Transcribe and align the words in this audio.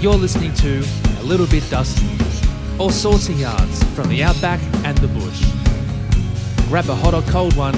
You're 0.00 0.14
listening 0.14 0.54
to 0.54 0.82
A 1.18 1.24
Little 1.24 1.46
Bit 1.46 1.62
Dusty, 1.68 2.08
all 2.78 2.88
sorts 2.88 3.28
of 3.28 3.38
yards 3.38 3.84
from 3.92 4.08
the 4.08 4.22
outback 4.22 4.58
and 4.86 4.96
the 4.96 5.08
bush. 5.08 5.44
Grab 6.70 6.88
a 6.88 6.94
hot 6.94 7.12
or 7.12 7.20
cold 7.30 7.54
one 7.54 7.76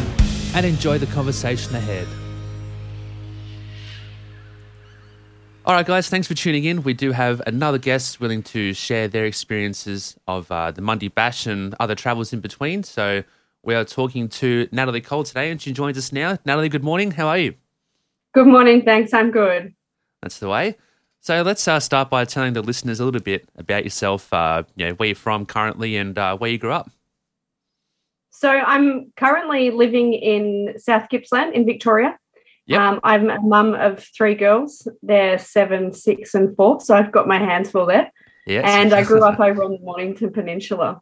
and 0.54 0.64
enjoy 0.64 0.98
the 0.98 1.06
conversation 1.06 1.74
ahead. 1.74 2.06
All 5.66 5.74
right, 5.74 5.84
guys, 5.84 6.08
thanks 6.08 6.28
for 6.28 6.34
tuning 6.34 6.62
in. 6.62 6.84
We 6.84 6.94
do 6.94 7.10
have 7.10 7.42
another 7.44 7.78
guest 7.78 8.20
willing 8.20 8.44
to 8.44 8.72
share 8.72 9.08
their 9.08 9.24
experiences 9.24 10.16
of 10.28 10.48
uh, 10.52 10.70
the 10.70 10.80
Mundi 10.80 11.08
Bash 11.08 11.48
and 11.48 11.74
other 11.80 11.96
travels 11.96 12.32
in 12.32 12.38
between. 12.38 12.84
So 12.84 13.24
we 13.64 13.74
are 13.74 13.84
talking 13.84 14.28
to 14.28 14.68
Natalie 14.70 15.00
Cole 15.00 15.24
today, 15.24 15.50
and 15.50 15.60
she 15.60 15.72
joins 15.72 15.98
us 15.98 16.12
now. 16.12 16.38
Natalie, 16.44 16.68
good 16.68 16.84
morning. 16.84 17.10
How 17.10 17.26
are 17.26 17.38
you? 17.38 17.54
Good 18.32 18.46
morning. 18.46 18.82
Thanks. 18.84 19.12
I'm 19.12 19.32
good. 19.32 19.74
That's 20.22 20.38
the 20.38 20.48
way. 20.48 20.76
So 21.22 21.42
let's 21.42 21.68
uh, 21.68 21.78
start 21.78 22.10
by 22.10 22.24
telling 22.24 22.52
the 22.52 22.62
listeners 22.62 22.98
a 22.98 23.04
little 23.04 23.20
bit 23.20 23.48
about 23.56 23.84
yourself, 23.84 24.32
uh, 24.32 24.64
you 24.74 24.86
know, 24.86 24.94
where 24.94 25.10
you're 25.10 25.16
from 25.16 25.46
currently 25.46 25.96
and 25.96 26.18
uh, 26.18 26.36
where 26.36 26.50
you 26.50 26.58
grew 26.58 26.72
up. 26.72 26.90
So 28.30 28.50
I'm 28.50 29.12
currently 29.16 29.70
living 29.70 30.14
in 30.14 30.74
South 30.78 31.08
Gippsland 31.10 31.54
in 31.54 31.64
Victoria. 31.64 32.18
Yep. 32.66 32.80
Um, 32.80 33.00
I'm 33.04 33.30
a 33.30 33.40
mum 33.40 33.74
of 33.74 34.04
three 34.16 34.34
girls. 34.34 34.88
They're 35.00 35.38
seven, 35.38 35.92
six, 35.92 36.34
and 36.34 36.56
four. 36.56 36.80
So 36.80 36.96
I've 36.96 37.12
got 37.12 37.28
my 37.28 37.38
hands 37.38 37.70
full 37.70 37.86
there. 37.86 38.10
Yes. 38.44 38.64
And 38.66 38.92
I 38.92 39.04
grew 39.04 39.22
up 39.22 39.38
over 39.40 39.62
on 39.62 39.70
the 39.70 39.78
Mornington 39.78 40.32
Peninsula. 40.32 41.00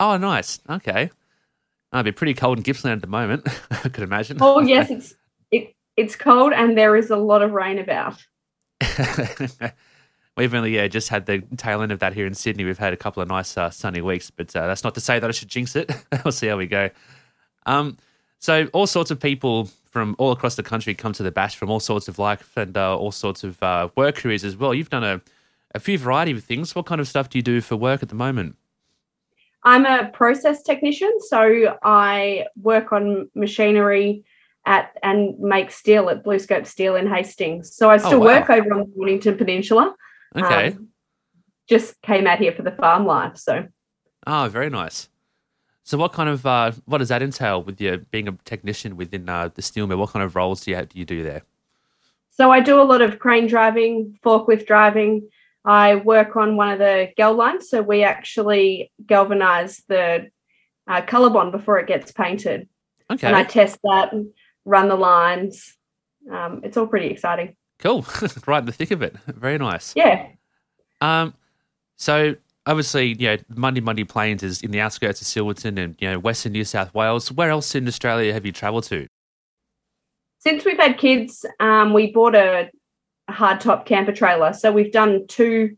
oh, 0.00 0.18
nice. 0.18 0.60
Okay. 0.68 1.10
Oh, 1.94 2.00
it'd 2.00 2.14
be 2.14 2.16
pretty 2.16 2.34
cold 2.34 2.58
in 2.58 2.62
Gippsland 2.62 2.96
at 2.96 3.00
the 3.00 3.06
moment, 3.06 3.48
I 3.70 3.88
could 3.88 4.04
imagine. 4.04 4.36
Oh 4.40 4.60
yes, 4.60 4.90
it's 4.90 5.14
it, 5.50 5.74
it's 5.96 6.16
cold 6.16 6.52
and 6.52 6.76
there 6.76 6.94
is 6.94 7.08
a 7.08 7.16
lot 7.16 7.40
of 7.40 7.52
rain 7.52 7.78
about. 7.78 8.22
We've 10.36 10.54
only 10.54 10.74
yeah, 10.76 10.88
just 10.88 11.10
had 11.10 11.26
the 11.26 11.42
tail 11.58 11.82
end 11.82 11.92
of 11.92 11.98
that 11.98 12.14
here 12.14 12.26
in 12.26 12.34
Sydney. 12.34 12.64
We've 12.64 12.78
had 12.78 12.94
a 12.94 12.96
couple 12.96 13.22
of 13.22 13.28
nice 13.28 13.56
uh, 13.58 13.68
sunny 13.68 14.00
weeks, 14.00 14.30
but 14.30 14.54
uh, 14.56 14.66
that's 14.66 14.82
not 14.82 14.94
to 14.94 15.00
say 15.00 15.18
that 15.18 15.28
I 15.28 15.32
should 15.32 15.48
jinx 15.48 15.76
it. 15.76 15.92
we'll 16.24 16.32
see 16.32 16.46
how 16.46 16.56
we 16.56 16.66
go. 16.66 16.88
Um, 17.66 17.98
so 18.38 18.66
all 18.72 18.86
sorts 18.86 19.10
of 19.10 19.20
people 19.20 19.68
from 19.84 20.16
all 20.18 20.32
across 20.32 20.56
the 20.56 20.62
country 20.62 20.94
come 20.94 21.12
to 21.12 21.22
the 21.22 21.30
bash 21.30 21.54
from 21.54 21.70
all 21.70 21.80
sorts 21.80 22.08
of 22.08 22.18
life 22.18 22.56
and 22.56 22.76
uh, 22.76 22.96
all 22.96 23.12
sorts 23.12 23.44
of 23.44 23.62
uh, 23.62 23.88
work 23.94 24.16
careers 24.16 24.42
as 24.42 24.56
well. 24.56 24.72
You've 24.72 24.88
done 24.88 25.04
a, 25.04 25.20
a 25.74 25.80
few 25.80 25.98
variety 25.98 26.32
of 26.32 26.42
things. 26.42 26.74
What 26.74 26.86
kind 26.86 27.00
of 27.00 27.06
stuff 27.06 27.28
do 27.28 27.38
you 27.38 27.42
do 27.42 27.60
for 27.60 27.76
work 27.76 28.02
at 28.02 28.08
the 28.08 28.14
moment? 28.14 28.56
I'm 29.64 29.84
a 29.84 30.08
process 30.08 30.62
technician, 30.62 31.12
so 31.20 31.78
I 31.82 32.46
work 32.60 32.92
on 32.92 33.28
machinery 33.34 34.24
at 34.64 34.96
and 35.02 35.38
make 35.38 35.70
steel 35.70 36.08
at 36.08 36.24
BlueScope 36.24 36.66
Steel 36.66 36.96
in 36.96 37.06
Hastings. 37.06 37.74
So 37.74 37.90
I 37.90 37.96
still 37.96 38.20
wow. 38.20 38.26
work 38.26 38.50
over 38.50 38.72
on 38.72 38.80
the 38.80 38.92
Mornington 38.96 39.36
Peninsula. 39.36 39.94
Okay. 40.36 40.68
Um, 40.68 40.88
just 41.68 42.00
came 42.02 42.26
out 42.26 42.38
here 42.38 42.52
for 42.52 42.62
the 42.62 42.72
farm 42.72 43.06
life. 43.06 43.36
So 43.36 43.66
Oh, 44.26 44.48
very 44.48 44.70
nice. 44.70 45.08
So, 45.84 45.98
what 45.98 46.12
kind 46.12 46.28
of 46.28 46.46
uh, 46.46 46.72
what 46.84 46.98
does 46.98 47.08
that 47.08 47.22
entail 47.22 47.62
with 47.62 47.80
you 47.80 47.98
being 48.10 48.28
a 48.28 48.32
technician 48.44 48.96
within 48.96 49.28
uh, 49.28 49.50
the 49.52 49.62
steel 49.62 49.86
mill? 49.86 49.98
What 49.98 50.10
kind 50.10 50.24
of 50.24 50.36
roles 50.36 50.60
do 50.60 50.70
you 50.70 50.76
have, 50.76 50.90
do 50.90 50.98
you 50.98 51.04
do 51.04 51.22
there? 51.24 51.42
So 52.34 52.50
I 52.50 52.60
do 52.60 52.80
a 52.80 52.84
lot 52.84 53.02
of 53.02 53.18
crane 53.18 53.46
driving, 53.46 54.18
forklift 54.24 54.66
driving. 54.66 55.28
I 55.64 55.96
work 55.96 56.34
on 56.36 56.56
one 56.56 56.70
of 56.70 56.78
the 56.78 57.10
gal 57.16 57.34
lines. 57.34 57.68
So 57.68 57.82
we 57.82 58.04
actually 58.04 58.90
galvanize 59.06 59.82
the 59.86 60.30
uh, 60.88 61.02
Colorbond 61.02 61.52
before 61.52 61.78
it 61.78 61.86
gets 61.86 62.10
painted. 62.10 62.68
Okay, 63.10 63.26
And 63.26 63.36
I 63.36 63.44
test 63.44 63.78
that 63.84 64.12
run 64.64 64.88
the 64.88 64.96
lines. 64.96 65.76
Um, 66.30 66.60
it's 66.64 66.76
all 66.76 66.86
pretty 66.86 67.08
exciting. 67.08 67.56
cool. 67.78 68.06
right 68.46 68.60
in 68.60 68.66
the 68.66 68.72
thick 68.72 68.90
of 68.90 69.02
it. 69.02 69.16
Very 69.26 69.58
nice. 69.58 69.92
Yeah. 69.96 70.28
Um, 71.00 71.34
so 71.96 72.36
obviously, 72.66 73.14
you 73.14 73.28
know, 73.28 73.36
Mundi 73.48 73.80
Mundi 73.80 74.04
Plains 74.04 74.42
is 74.42 74.62
in 74.62 74.70
the 74.70 74.80
outskirts 74.80 75.20
of 75.20 75.26
Silverton 75.26 75.78
and 75.78 75.96
you 75.98 76.10
know 76.10 76.18
Western 76.18 76.52
New 76.52 76.64
South 76.64 76.94
Wales. 76.94 77.30
Where 77.32 77.50
else 77.50 77.74
in 77.74 77.86
Australia 77.88 78.32
have 78.32 78.46
you 78.46 78.52
travelled 78.52 78.84
to? 78.84 79.06
Since 80.38 80.64
we've 80.64 80.78
had 80.78 80.98
kids, 80.98 81.44
um, 81.60 81.92
we 81.92 82.10
bought 82.10 82.34
a, 82.34 82.70
a 83.28 83.32
hardtop 83.32 83.86
camper 83.86 84.12
trailer. 84.12 84.52
So 84.52 84.72
we've 84.72 84.92
done 84.92 85.26
two 85.28 85.76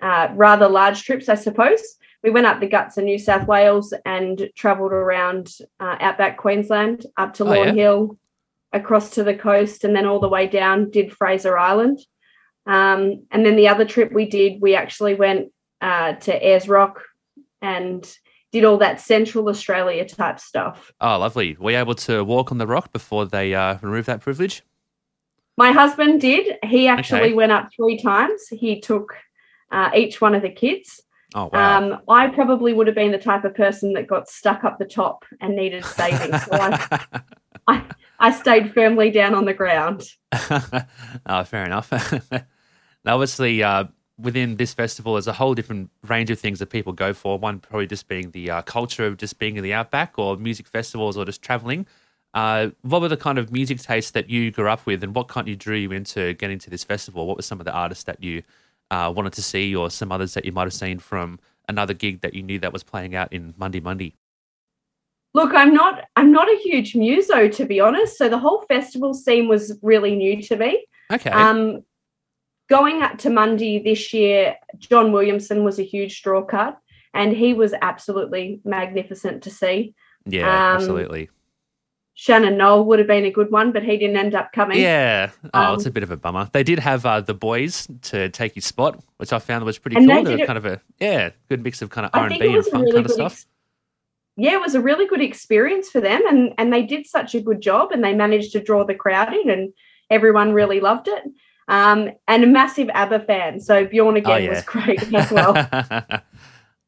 uh, 0.00 0.28
rather 0.34 0.68
large 0.68 1.04
trips, 1.04 1.28
I 1.28 1.36
suppose. 1.36 1.82
We 2.22 2.30
went 2.30 2.46
up 2.46 2.60
the 2.60 2.68
guts 2.68 2.96
of 2.98 3.04
New 3.04 3.18
South 3.18 3.48
Wales 3.48 3.92
and 4.06 4.48
travelled 4.54 4.92
around 4.92 5.52
uh, 5.80 5.96
outback 6.00 6.36
Queensland, 6.38 7.04
up 7.16 7.34
to 7.34 7.44
Oh, 7.44 7.46
Lawn 7.46 7.68
yeah? 7.68 7.72
Hill, 7.74 8.18
across 8.72 9.10
to 9.10 9.24
the 9.24 9.34
coast, 9.34 9.84
and 9.84 9.94
then 9.94 10.06
all 10.06 10.20
the 10.20 10.28
way 10.28 10.46
down, 10.46 10.90
did 10.90 11.12
Fraser 11.12 11.58
Island. 11.58 11.98
Um, 12.64 13.24
and 13.32 13.44
then 13.44 13.56
the 13.56 13.68
other 13.68 13.84
trip 13.84 14.12
we 14.12 14.26
did, 14.26 14.62
we 14.62 14.76
actually 14.76 15.14
went 15.14 15.52
uh, 15.80 16.12
to 16.14 16.46
Ayers 16.46 16.68
Rock 16.68 17.02
and 17.60 18.08
did 18.52 18.64
all 18.64 18.78
that 18.78 19.00
Central 19.00 19.48
Australia 19.48 20.06
type 20.08 20.38
stuff. 20.38 20.92
Oh, 21.00 21.18
lovely. 21.18 21.56
Were 21.58 21.72
you 21.72 21.78
able 21.78 21.94
to 21.96 22.22
walk 22.22 22.52
on 22.52 22.58
the 22.58 22.66
rock 22.66 22.92
before 22.92 23.26
they 23.26 23.54
uh, 23.54 23.78
removed 23.82 24.06
that 24.06 24.20
privilege? 24.20 24.62
My 25.58 25.72
husband 25.72 26.20
did. 26.20 26.56
He 26.62 26.86
actually 26.86 27.20
Okay. 27.20 27.32
went 27.34 27.52
up 27.52 27.68
three 27.74 28.00
times. 28.00 28.46
He 28.48 28.80
took 28.80 29.14
uh, 29.72 29.90
each 29.94 30.20
one 30.20 30.34
of 30.34 30.42
the 30.42 30.50
kids. 30.50 31.00
Oh, 31.34 31.50
wow. 31.52 31.78
Um, 31.78 32.00
I 32.08 32.28
probably 32.28 32.72
would 32.72 32.86
have 32.86 32.96
been 32.96 33.12
the 33.12 33.18
type 33.18 33.44
of 33.44 33.54
person 33.54 33.92
that 33.94 34.06
got 34.06 34.28
stuck 34.28 34.64
up 34.64 34.78
the 34.78 34.84
top 34.84 35.24
and 35.40 35.56
needed 35.56 35.84
saving. 35.84 36.36
so 36.38 36.52
I, 36.52 37.00
I, 37.68 37.84
I 38.18 38.30
stayed 38.30 38.74
firmly 38.74 39.10
down 39.10 39.34
on 39.34 39.44
the 39.44 39.54
ground. 39.54 40.04
oh, 41.26 41.44
fair 41.44 41.64
enough. 41.64 41.90
now, 43.04 43.14
obviously, 43.14 43.62
uh, 43.62 43.84
within 44.18 44.56
this 44.56 44.74
festival, 44.74 45.14
there's 45.14 45.26
a 45.26 45.32
whole 45.32 45.54
different 45.54 45.90
range 46.06 46.30
of 46.30 46.38
things 46.38 46.58
that 46.58 46.66
people 46.66 46.92
go 46.92 47.12
for. 47.12 47.38
One 47.38 47.58
probably 47.58 47.86
just 47.86 48.08
being 48.08 48.30
the 48.32 48.50
uh, 48.50 48.62
culture 48.62 49.06
of 49.06 49.16
just 49.16 49.38
being 49.38 49.56
in 49.56 49.62
the 49.62 49.72
outback, 49.72 50.18
or 50.18 50.36
music 50.36 50.66
festivals, 50.66 51.16
or 51.16 51.24
just 51.24 51.42
traveling. 51.42 51.86
Uh, 52.34 52.70
what 52.80 53.02
were 53.02 53.08
the 53.08 53.16
kind 53.16 53.38
of 53.38 53.52
music 53.52 53.78
tastes 53.78 54.12
that 54.12 54.30
you 54.30 54.50
grew 54.50 54.68
up 54.68 54.86
with, 54.86 55.02
and 55.02 55.14
what 55.14 55.28
kind 55.28 55.48
of 55.48 55.58
drew 55.58 55.76
you 55.76 55.92
into 55.92 56.34
getting 56.34 56.58
to 56.58 56.70
this 56.70 56.84
festival? 56.84 57.26
What 57.26 57.36
were 57.36 57.42
some 57.42 57.60
of 57.60 57.64
the 57.64 57.72
artists 57.72 58.04
that 58.04 58.22
you 58.22 58.42
uh, 58.92 59.10
wanted 59.10 59.32
to 59.32 59.42
see, 59.42 59.74
or 59.74 59.90
some 59.90 60.12
others 60.12 60.34
that 60.34 60.44
you 60.44 60.52
might 60.52 60.64
have 60.64 60.74
seen 60.74 60.98
from 60.98 61.40
another 61.66 61.94
gig 61.94 62.20
that 62.20 62.34
you 62.34 62.42
knew 62.42 62.58
that 62.58 62.72
was 62.72 62.82
playing 62.82 63.14
out 63.14 63.32
in 63.32 63.54
Mundi 63.56 63.80
Mundi? 63.80 64.14
Look, 65.32 65.54
I'm 65.54 65.72
not 65.72 66.04
I'm 66.14 66.30
not 66.30 66.48
a 66.48 66.58
huge 66.58 66.94
muso 66.94 67.48
to 67.48 67.64
be 67.64 67.80
honest. 67.80 68.18
So 68.18 68.28
the 68.28 68.38
whole 68.38 68.66
festival 68.68 69.14
scene 69.14 69.48
was 69.48 69.78
really 69.80 70.14
new 70.14 70.42
to 70.42 70.56
me. 70.56 70.86
Okay. 71.10 71.30
Um, 71.30 71.84
going 72.68 73.02
up 73.02 73.16
to 73.18 73.30
Mundi 73.30 73.78
this 73.78 74.12
year, 74.12 74.56
John 74.76 75.10
Williamson 75.10 75.64
was 75.64 75.78
a 75.78 75.84
huge 75.84 76.22
draw 76.22 76.42
card, 76.42 76.74
and 77.14 77.34
he 77.34 77.54
was 77.54 77.72
absolutely 77.80 78.60
magnificent 78.62 79.42
to 79.44 79.50
see. 79.50 79.94
yeah, 80.26 80.72
um, 80.72 80.76
absolutely. 80.76 81.30
Shannon 82.14 82.56
Noll 82.58 82.84
would 82.84 82.98
have 82.98 83.08
been 83.08 83.24
a 83.24 83.30
good 83.30 83.50
one, 83.50 83.72
but 83.72 83.82
he 83.82 83.96
didn't 83.96 84.16
end 84.16 84.34
up 84.34 84.52
coming. 84.52 84.78
Yeah. 84.80 85.30
Oh, 85.54 85.60
Um, 85.72 85.74
it's 85.74 85.86
a 85.86 85.90
bit 85.90 86.02
of 86.02 86.10
a 86.10 86.16
bummer. 86.16 86.48
They 86.52 86.62
did 86.62 86.78
have 86.78 87.06
uh, 87.06 87.20
the 87.22 87.34
boys 87.34 87.88
to 88.02 88.28
take 88.28 88.54
his 88.54 88.66
spot, 88.66 89.02
which 89.16 89.32
I 89.32 89.38
found 89.38 89.64
was 89.64 89.78
pretty 89.78 89.96
cool. 89.96 90.22
they 90.22 90.36
were 90.36 90.46
kind 90.46 90.58
of 90.58 90.66
a 90.66 90.80
yeah, 91.00 91.30
good 91.48 91.62
mix 91.64 91.80
of 91.82 91.90
kind 91.90 92.04
of 92.04 92.10
R 92.14 92.26
and 92.26 92.38
B 92.38 92.54
and 92.54 92.64
fun 92.66 92.82
really 92.82 92.92
kind 92.92 93.06
of 93.06 93.12
stuff. 93.12 93.32
Ex- 93.32 93.46
yeah, 94.36 94.52
it 94.54 94.60
was 94.60 94.74
a 94.74 94.80
really 94.80 95.06
good 95.06 95.20
experience 95.22 95.90
for 95.90 96.00
them, 96.00 96.22
and 96.26 96.52
and 96.58 96.72
they 96.72 96.82
did 96.82 97.06
such 97.06 97.34
a 97.34 97.40
good 97.40 97.60
job, 97.60 97.92
and 97.92 98.02
they 98.04 98.14
managed 98.14 98.52
to 98.52 98.60
draw 98.60 98.84
the 98.84 98.94
crowd 98.94 99.32
in, 99.34 99.50
and 99.50 99.72
everyone 100.10 100.52
really 100.52 100.80
loved 100.80 101.08
it. 101.08 101.22
Um, 101.68 102.10
and 102.28 102.42
a 102.44 102.46
massive 102.46 102.88
ABBA 102.92 103.20
fan, 103.20 103.60
so 103.60 103.86
Björn 103.86 104.18
Again 104.18 104.32
Oh, 104.32 104.36
yeah. 104.36 104.50
was 104.50 104.62
great 104.64 105.02
as 105.14 105.30
well. 105.30 105.54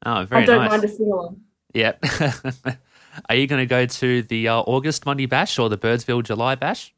oh, 0.07 0.25
very 0.27 0.43
I 0.43 0.45
don't 0.47 0.59
nice. 0.59 0.71
mind 0.71 0.85
a 0.85 0.89
sing 0.89 1.07
along. 1.11 1.41
Yep. 1.75 2.05
Are 3.29 3.35
you 3.35 3.47
going 3.47 3.61
to 3.61 3.67
go 3.67 3.87
to 3.87 4.23
the 4.23 4.49
uh, 4.49 4.57
August 4.61 5.07
Mundi 5.07 5.27
Bash 5.27 5.59
or 5.59 5.69
the 5.69 5.79
Birdsville 5.79 6.23
July 6.25 6.55
Bash? 6.55 6.95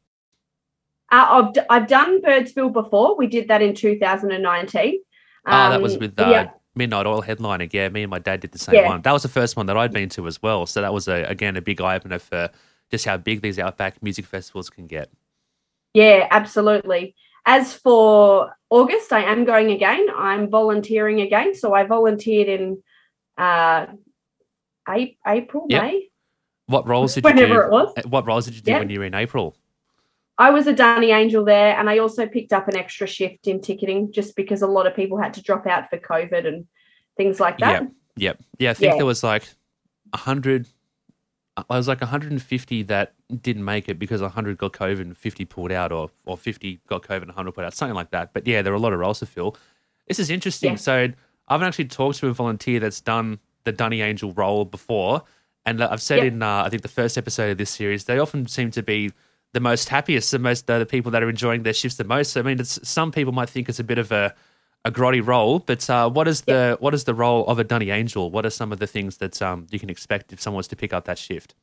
Uh, 1.11 1.25
I've, 1.29 1.53
d- 1.53 1.61
I've 1.69 1.87
done 1.87 2.21
Birdsville 2.21 2.73
before. 2.73 3.15
We 3.17 3.27
did 3.27 3.47
that 3.47 3.61
in 3.61 3.73
2019. 3.75 4.99
Ah, 5.45 5.69
that 5.69 5.81
was 5.81 5.93
Um, 5.95 5.99
with 6.01 6.19
uh, 6.19 6.27
yeah, 6.29 6.51
Midnight 6.75 7.05
Oil 7.05 7.21
headlining. 7.23 7.71
Yeah, 7.73 7.89
me 7.89 8.03
and 8.03 8.09
my 8.09 8.19
dad 8.19 8.41
did 8.41 8.51
the 8.51 8.59
same 8.59 8.75
Yeah. 8.75 8.87
one. 8.89 9.01
That 9.01 9.13
was 9.13 9.23
the 9.23 9.29
first 9.29 9.55
one 9.55 9.65
that 9.67 9.77
I'd 9.77 9.93
been 9.93 10.09
to 10.09 10.27
as 10.27 10.41
well. 10.41 10.65
So 10.65 10.81
that 10.81 10.93
was 10.93 11.07
a, 11.07 11.23
again 11.23 11.55
a 11.55 11.61
big 11.61 11.79
eye 11.81 11.95
opener 11.95 12.19
for 12.19 12.49
just 12.91 13.05
how 13.05 13.17
big 13.17 13.41
these 13.41 13.57
outback 13.59 14.01
music 14.03 14.25
festivals 14.25 14.69
can 14.69 14.87
get. 14.87 15.09
yeah, 15.93 16.27
absolutely. 16.31 17.15
As 17.45 17.73
for 17.73 18.53
August, 18.69 19.13
I 19.13 19.23
am 19.23 19.45
going 19.45 19.71
again. 19.71 20.07
I'm 20.15 20.49
volunteering 20.49 21.21
again. 21.21 21.55
So 21.55 21.73
I 21.73 21.83
volunteered 21.85 22.49
in 22.49 22.83
uh, 23.37 23.85
April, 25.25 25.65
Yep. 25.69 25.81
May. 25.83 26.06
What 26.67 26.87
roles 26.87 27.15
did 27.15 27.23
you 27.23 27.29
Whenever 27.33 27.53
do? 27.55 27.61
it 27.61 27.71
was. 27.71 27.93
uh, 27.97 28.01
What 28.09 28.25
roles 28.27 28.45
did 28.45 28.55
you 28.55 28.61
do 28.61 28.71
Yeah. 28.71 28.79
when 28.79 28.89
you 28.89 28.99
were 28.99 29.05
in 29.05 29.15
April? 29.15 29.55
I 30.37 30.51
was 30.51 30.67
a 30.67 30.73
Dunny 30.73 31.11
Angel 31.11 31.43
there, 31.43 31.75
and 31.79 31.89
I 31.89 31.97
also 31.97 32.27
picked 32.27 32.53
up 32.53 32.67
an 32.67 32.77
extra 32.77 33.07
shift 33.07 33.47
in 33.47 33.59
ticketing 33.59 34.11
just 34.11 34.35
because 34.35 34.61
a 34.61 34.67
lot 34.67 34.85
of 34.85 34.95
people 34.95 35.17
had 35.17 35.33
to 35.35 35.41
drop 35.41 35.65
out 35.65 35.89
for 35.89 35.97
COVID 35.97 36.45
and 36.45 36.67
things 37.15 37.39
like 37.39 37.57
that. 37.57 37.81
Yep. 37.81 37.91
Yep. 38.17 38.39
Yeah, 38.59 38.69
I 38.69 38.73
think 38.75 38.91
Yeah. 38.91 38.97
there 38.97 39.05
was 39.05 39.23
like 39.23 39.47
a 40.13 40.17
hundred. 40.17 40.67
I 41.57 41.75
was 41.75 41.87
like 41.87 42.01
150 42.01 42.83
that 42.83 43.13
didn't 43.41 43.65
make 43.65 43.89
it 43.89 43.97
because 43.97 44.21
100 44.21 44.59
got 44.59 44.73
COVID 44.73 45.01
and 45.01 45.17
50 45.17 45.43
pulled 45.45 45.71
out, 45.71 45.91
or 45.91 46.11
or 46.25 46.37
50 46.37 46.81
got 46.87 47.01
COVID 47.01 47.23
and 47.23 47.29
100 47.29 47.53
pulled 47.53 47.65
out, 47.65 47.73
something 47.73 47.95
like 47.95 48.11
that. 48.11 48.31
But 48.33 48.45
yeah, 48.45 48.61
there 48.61 48.71
were 48.73 48.77
a 48.77 48.81
lot 48.81 48.93
of 48.93 48.99
roles 48.99 49.19
to 49.19 49.25
fill. 49.25 49.55
This 50.07 50.19
is 50.19 50.29
interesting. 50.29 50.71
Yeah. 50.71 50.77
So 50.77 50.93
I 51.47 51.53
haven't 51.53 51.67
actually 51.67 51.85
talked 51.85 52.19
to 52.19 52.27
a 52.27 52.33
volunteer 52.33 52.79
that's 52.79 53.01
done 53.01 53.39
the 53.63 53.71
Dunny 53.71 54.01
Angel 54.01 54.31
role 54.33 54.65
before, 54.65 55.23
and 55.67 55.83
I've 55.83 56.01
said 56.01 56.23
in 56.23 56.41
uh, 56.41 56.63
I 56.65 56.69
think 56.69 56.81
the 56.81 56.87
first 56.87 57.17
episode 57.17 57.51
of 57.51 57.57
this 57.57 57.69
series, 57.69 58.05
they 58.05 58.19
often 58.19 58.47
seem 58.47 58.71
to 58.71 58.81
be 58.81 59.11
the 59.53 59.59
most 59.59 59.89
happiest, 59.89 60.31
the 60.31 60.39
most 60.39 60.65
the 60.65 60.85
people 60.85 61.11
that 61.11 61.21
are 61.21 61.29
enjoying 61.29 61.63
their 61.63 61.73
shifts 61.73 61.97
the 61.97 62.05
most. 62.05 62.37
I 62.37 62.41
mean, 62.41 62.59
it's, 62.59 62.79
some 62.87 63.11
people 63.11 63.33
might 63.33 63.49
think 63.49 63.67
it's 63.67 63.79
a 63.79 63.83
bit 63.83 63.97
of 63.97 64.11
a 64.11 64.33
a 64.85 64.91
grotty 64.91 65.25
role, 65.25 65.59
but 65.59 65.89
uh, 65.89 66.09
what 66.09 66.27
is 66.27 66.41
the 66.41 66.77
what 66.79 66.93
is 66.93 67.03
the 67.03 67.13
role 67.13 67.45
of 67.47 67.59
a 67.59 67.65
Dunny 67.65 67.89
Angel? 67.89 68.31
What 68.31 68.45
are 68.45 68.49
some 68.49 68.71
of 68.71 68.79
the 68.79 68.87
things 68.87 69.17
that 69.17 69.41
um, 69.41 69.67
you 69.69 69.79
can 69.79 69.89
expect 69.89 70.31
if 70.31 70.41
someone 70.41 70.57
was 70.57 70.69
to 70.69 70.77
pick 70.77 70.93
up 70.93 71.03
that 71.05 71.17
shift? 71.17 71.53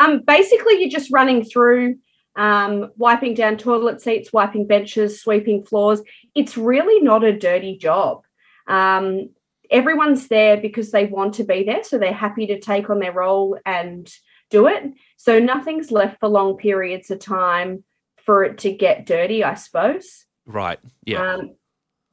Um, 0.00 0.22
basically, 0.26 0.80
you're 0.80 0.90
just 0.90 1.12
running 1.12 1.44
through, 1.44 1.98
um, 2.34 2.90
wiping 2.96 3.34
down 3.34 3.56
toilet 3.56 4.02
seats, 4.02 4.32
wiping 4.32 4.66
benches, 4.66 5.20
sweeping 5.20 5.64
floors. 5.64 6.02
It's 6.34 6.56
really 6.56 7.00
not 7.00 7.22
a 7.22 7.38
dirty 7.38 7.78
job. 7.78 8.24
Um, 8.66 9.30
everyone's 9.70 10.28
there 10.28 10.56
because 10.56 10.90
they 10.90 11.06
want 11.06 11.34
to 11.34 11.44
be 11.44 11.62
there, 11.64 11.84
so 11.84 11.98
they're 11.98 12.12
happy 12.12 12.46
to 12.48 12.60
take 12.60 12.90
on 12.90 12.98
their 12.98 13.12
role 13.12 13.58
and 13.66 14.12
do 14.50 14.66
it. 14.68 14.84
So 15.16 15.38
nothing's 15.38 15.90
left 15.90 16.20
for 16.20 16.28
long 16.28 16.56
periods 16.56 17.10
of 17.10 17.18
time 17.18 17.84
for 18.24 18.44
it 18.44 18.58
to 18.58 18.72
get 18.72 19.06
dirty, 19.06 19.42
I 19.44 19.54
suppose. 19.54 20.24
Right. 20.46 20.78
Yeah. 21.04 21.34
Um, 21.34 21.56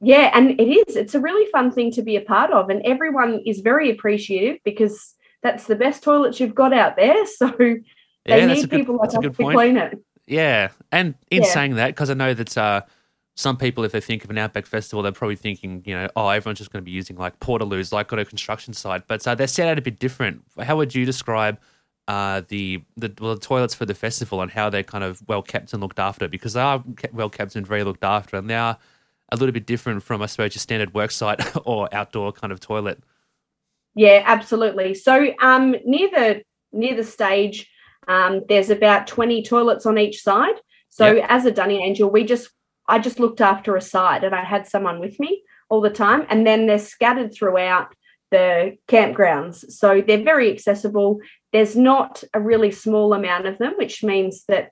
yeah, 0.00 0.30
and 0.34 0.60
it 0.60 0.64
is. 0.64 0.96
It's 0.96 1.14
a 1.14 1.20
really 1.20 1.50
fun 1.50 1.72
thing 1.72 1.90
to 1.92 2.02
be 2.02 2.16
a 2.16 2.20
part 2.20 2.50
of, 2.50 2.68
and 2.70 2.82
everyone 2.84 3.40
is 3.46 3.60
very 3.60 3.90
appreciative 3.90 4.58
because 4.64 5.14
that's 5.42 5.66
the 5.66 5.76
best 5.76 6.02
toilets 6.02 6.40
you've 6.40 6.54
got 6.54 6.72
out 6.72 6.96
there. 6.96 7.24
So 7.26 7.48
they 7.58 8.38
yeah, 8.38 8.46
need 8.46 8.70
good, 8.70 8.80
people 8.80 8.96
like 8.96 9.08
us 9.08 9.18
to 9.20 9.30
point. 9.30 9.54
clean 9.56 9.76
it. 9.76 9.98
Yeah, 10.26 10.68
and 10.90 11.14
in 11.30 11.42
Yeah. 11.42 11.48
saying 11.48 11.74
that, 11.74 11.88
because 11.88 12.08
I 12.10 12.14
know 12.14 12.32
that 12.32 12.56
uh, 12.56 12.80
some 13.36 13.56
people, 13.56 13.82
if 13.84 13.92
they 13.92 14.00
think 14.00 14.24
of 14.24 14.30
an 14.30 14.38
Outback 14.38 14.66
Festival, 14.66 15.02
they're 15.02 15.12
probably 15.12 15.36
thinking, 15.36 15.82
you 15.84 15.94
know, 15.94 16.08
oh, 16.14 16.28
everyone's 16.28 16.58
just 16.58 16.72
going 16.72 16.82
to 16.82 16.84
be 16.84 16.92
using 16.92 17.16
like 17.16 17.38
portaloos, 17.40 17.92
like 17.92 18.12
on 18.12 18.18
a 18.20 18.24
construction 18.24 18.72
site. 18.72 19.08
But 19.08 19.26
uh, 19.26 19.34
they're 19.34 19.48
set 19.48 19.68
out 19.68 19.76
a 19.78 19.82
bit 19.82 19.98
different. 19.98 20.42
How 20.62 20.76
would 20.76 20.94
you 20.94 21.04
describe 21.04 21.58
uh, 22.06 22.42
the 22.48 22.82
the, 22.96 23.12
well, 23.20 23.34
the 23.34 23.40
toilets 23.40 23.74
for 23.74 23.86
the 23.86 23.94
festival 23.94 24.40
and 24.40 24.50
how 24.50 24.70
they're 24.70 24.84
kind 24.84 25.02
of 25.02 25.20
well 25.26 25.42
kept 25.42 25.72
and 25.72 25.82
looked 25.82 25.98
after? 25.98 26.28
Because 26.28 26.52
they 26.52 26.60
are 26.60 26.82
kept, 26.96 27.12
well 27.14 27.28
kept 27.30 27.56
and 27.56 27.66
very 27.66 27.82
looked 27.82 28.04
after, 28.04 28.36
and 28.36 28.48
they 28.48 28.54
are 28.56 28.78
a 29.32 29.36
little 29.36 29.52
bit 29.52 29.66
different 29.66 30.02
from, 30.02 30.22
I 30.22 30.26
suppose, 30.26 30.54
your 30.54 30.60
standard 30.60 30.92
worksite 30.92 31.60
or 31.64 31.92
outdoor 31.92 32.32
kind 32.32 32.52
of 32.52 32.60
toilet. 32.60 33.02
Yeah, 33.96 34.22
absolutely. 34.24 34.94
So 34.94 35.34
um, 35.40 35.74
near 35.84 36.08
the 36.10 36.42
near 36.72 36.94
the 36.94 37.04
stage, 37.04 37.68
um, 38.06 38.42
there's 38.48 38.70
about 38.70 39.06
20 39.08 39.42
toilets 39.42 39.86
on 39.86 39.98
each 39.98 40.22
side. 40.22 40.54
So 40.88 41.14
Yep. 41.14 41.26
as 41.28 41.46
a 41.46 41.50
Dunny 41.50 41.82
Angel, 41.82 42.08
we 42.08 42.24
just 42.24 42.50
I 42.88 42.98
just 42.98 43.18
looked 43.18 43.40
after 43.40 43.76
a 43.76 43.80
side 43.80 44.24
and 44.24 44.34
I 44.34 44.44
had 44.44 44.66
someone 44.66 45.00
with 45.00 45.18
me 45.18 45.42
all 45.68 45.80
the 45.80 45.90
time. 45.90 46.26
And 46.28 46.46
then 46.46 46.66
they're 46.66 46.78
scattered 46.78 47.34
throughout 47.34 47.94
the 48.30 48.76
campgrounds. 48.88 49.70
So 49.70 50.02
they're 50.06 50.22
very 50.22 50.50
accessible. 50.52 51.20
There's 51.52 51.76
not 51.76 52.24
a 52.34 52.40
really 52.40 52.70
small 52.70 53.14
amount 53.14 53.46
of 53.46 53.58
them, 53.58 53.74
which 53.78 54.02
means 54.02 54.44
that 54.48 54.70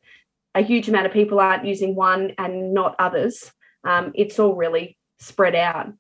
a 0.54 0.62
huge 0.62 0.88
amount 0.88 1.06
of 1.06 1.12
people 1.12 1.40
aren't 1.40 1.64
using 1.64 1.94
one 1.94 2.32
and 2.38 2.74
not 2.74 2.94
others. 2.98 3.52
Um, 3.84 4.12
it's 4.14 4.38
all 4.38 4.54
really 4.54 4.98
spread 5.18 5.54
out. 5.54 5.92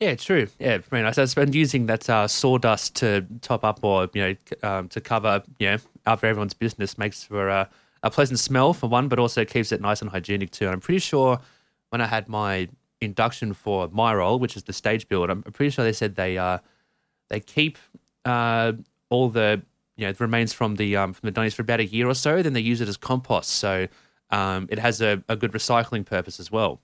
Yeah, 0.00 0.14
true. 0.14 0.46
Yeah, 0.60 0.78
very 0.78 1.02
nice. 1.02 1.18
I've 1.18 1.34
been 1.34 1.52
using 1.52 1.86
that 1.86 2.08
uh, 2.08 2.28
sawdust 2.28 2.94
to 2.96 3.26
top 3.40 3.64
up 3.64 3.82
or 3.82 4.08
you 4.14 4.22
know 4.22 4.68
um, 4.68 4.88
to 4.90 5.00
cover 5.00 5.42
you 5.58 5.70
know 5.70 5.78
after 6.06 6.28
everyone's 6.28 6.54
business 6.54 6.98
makes 6.98 7.24
for 7.24 7.50
uh, 7.50 7.64
a 8.08 8.10
pleasant 8.10 8.38
smell 8.38 8.72
for 8.72 8.88
one, 8.88 9.08
but 9.08 9.18
also 9.18 9.44
keeps 9.44 9.72
it 9.72 9.80
nice 9.80 10.02
and 10.02 10.10
hygienic 10.10 10.50
too. 10.50 10.64
And 10.64 10.74
I'm 10.74 10.80
pretty 10.80 10.98
sure 10.98 11.40
when 11.90 12.00
I 12.00 12.06
had 12.06 12.28
my 12.28 12.68
induction 13.00 13.54
for 13.54 13.88
my 13.88 14.14
role, 14.14 14.38
which 14.38 14.56
is 14.56 14.64
the 14.64 14.72
stage 14.72 15.08
build, 15.08 15.30
I'm 15.30 15.42
pretty 15.42 15.70
sure 15.70 15.84
they 15.84 15.92
said 15.92 16.16
they 16.16 16.36
uh, 16.36 16.58
they 17.28 17.40
keep 17.40 17.78
uh, 18.24 18.72
all 19.10 19.28
the 19.28 19.62
you 19.96 20.06
know 20.06 20.12
the 20.12 20.24
remains 20.24 20.52
from 20.52 20.76
the 20.76 20.96
um, 20.96 21.12
from 21.12 21.26
the 21.26 21.30
dunnies 21.32 21.54
for 21.54 21.62
about 21.62 21.80
a 21.80 21.86
year 21.86 22.08
or 22.08 22.14
so. 22.14 22.42
Then 22.42 22.52
they 22.52 22.60
use 22.60 22.80
it 22.80 22.88
as 22.88 22.96
compost, 22.96 23.50
so 23.50 23.86
um, 24.30 24.66
it 24.70 24.78
has 24.78 25.00
a, 25.00 25.22
a 25.28 25.36
good 25.36 25.52
recycling 25.52 26.04
purpose 26.04 26.40
as 26.40 26.50
well. 26.50 26.80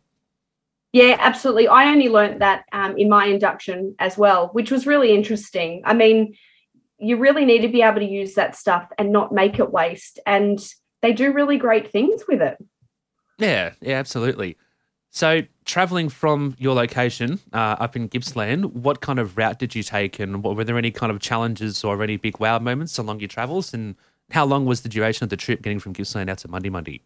Yeah, 0.93 1.17
absolutely. 1.19 1.67
I 1.67 1.87
only 1.87 2.09
learnt 2.09 2.39
that 2.39 2.67
um, 2.73 2.97
in 2.97 3.09
my 3.09 3.27
induction 3.27 3.97
as 3.99 4.17
well, 4.17 4.51
which 4.53 4.71
was 4.71 4.87
really 4.87 5.13
interesting. 5.13 5.83
I 5.85 5.93
mean, 5.93 6.37
you 6.99 7.17
really 7.17 7.45
need 7.45 7.63
to 7.63 7.69
be 7.69 7.83
able 7.83 7.99
to 7.99 8.07
use 8.07 8.35
that 8.35 8.55
stuff 8.55 8.89
and 8.97 9.11
not 9.11 9.33
make 9.33 9.59
it 9.59 9.73
waste. 9.73 10.21
And 10.25 10.65
they 11.05 11.13
do 11.13 11.33
really 11.33 11.59
great 11.59 11.93
things 11.93 12.25
with 12.27 12.41
it. 12.41 12.57
Yeah, 13.39 13.75
yeah, 13.83 13.97
absolutely. 13.99 14.57
So, 15.11 15.43
traveling 15.67 16.09
from 16.09 16.57
your 16.59 16.75
location 16.75 17.41
uh, 17.53 17.77
up 17.79 17.95
in 17.95 18.09
Gippsland, 18.09 18.73
what 18.73 19.03
kind 19.03 19.19
of 19.19 19.37
route 19.37 19.59
did 19.59 19.75
you 19.75 19.83
take, 19.83 20.19
and 20.19 20.43
what, 20.43 20.57
were 20.57 20.65
there 20.65 20.79
any 20.79 20.91
kind 20.91 21.13
of 21.13 21.21
challenges 21.21 21.85
or 21.85 22.03
any 22.03 22.17
big 22.17 22.41
wow 22.41 22.59
moments 22.59 22.97
along 22.97 23.21
your 23.21 23.29
travels? 23.29 23.75
And 23.75 23.97
how 24.31 24.47
long 24.47 24.65
was 24.65 24.81
the 24.81 24.89
duration 24.89 25.25
of 25.25 25.31
the 25.31 25.37
trip 25.37 25.61
getting 25.61 25.79
from 25.79 25.93
Gippsland 25.93 26.31
out 26.31 26.39
to 26.39 26.49
Mundi 26.49 26.71
Mundi? 26.71 27.03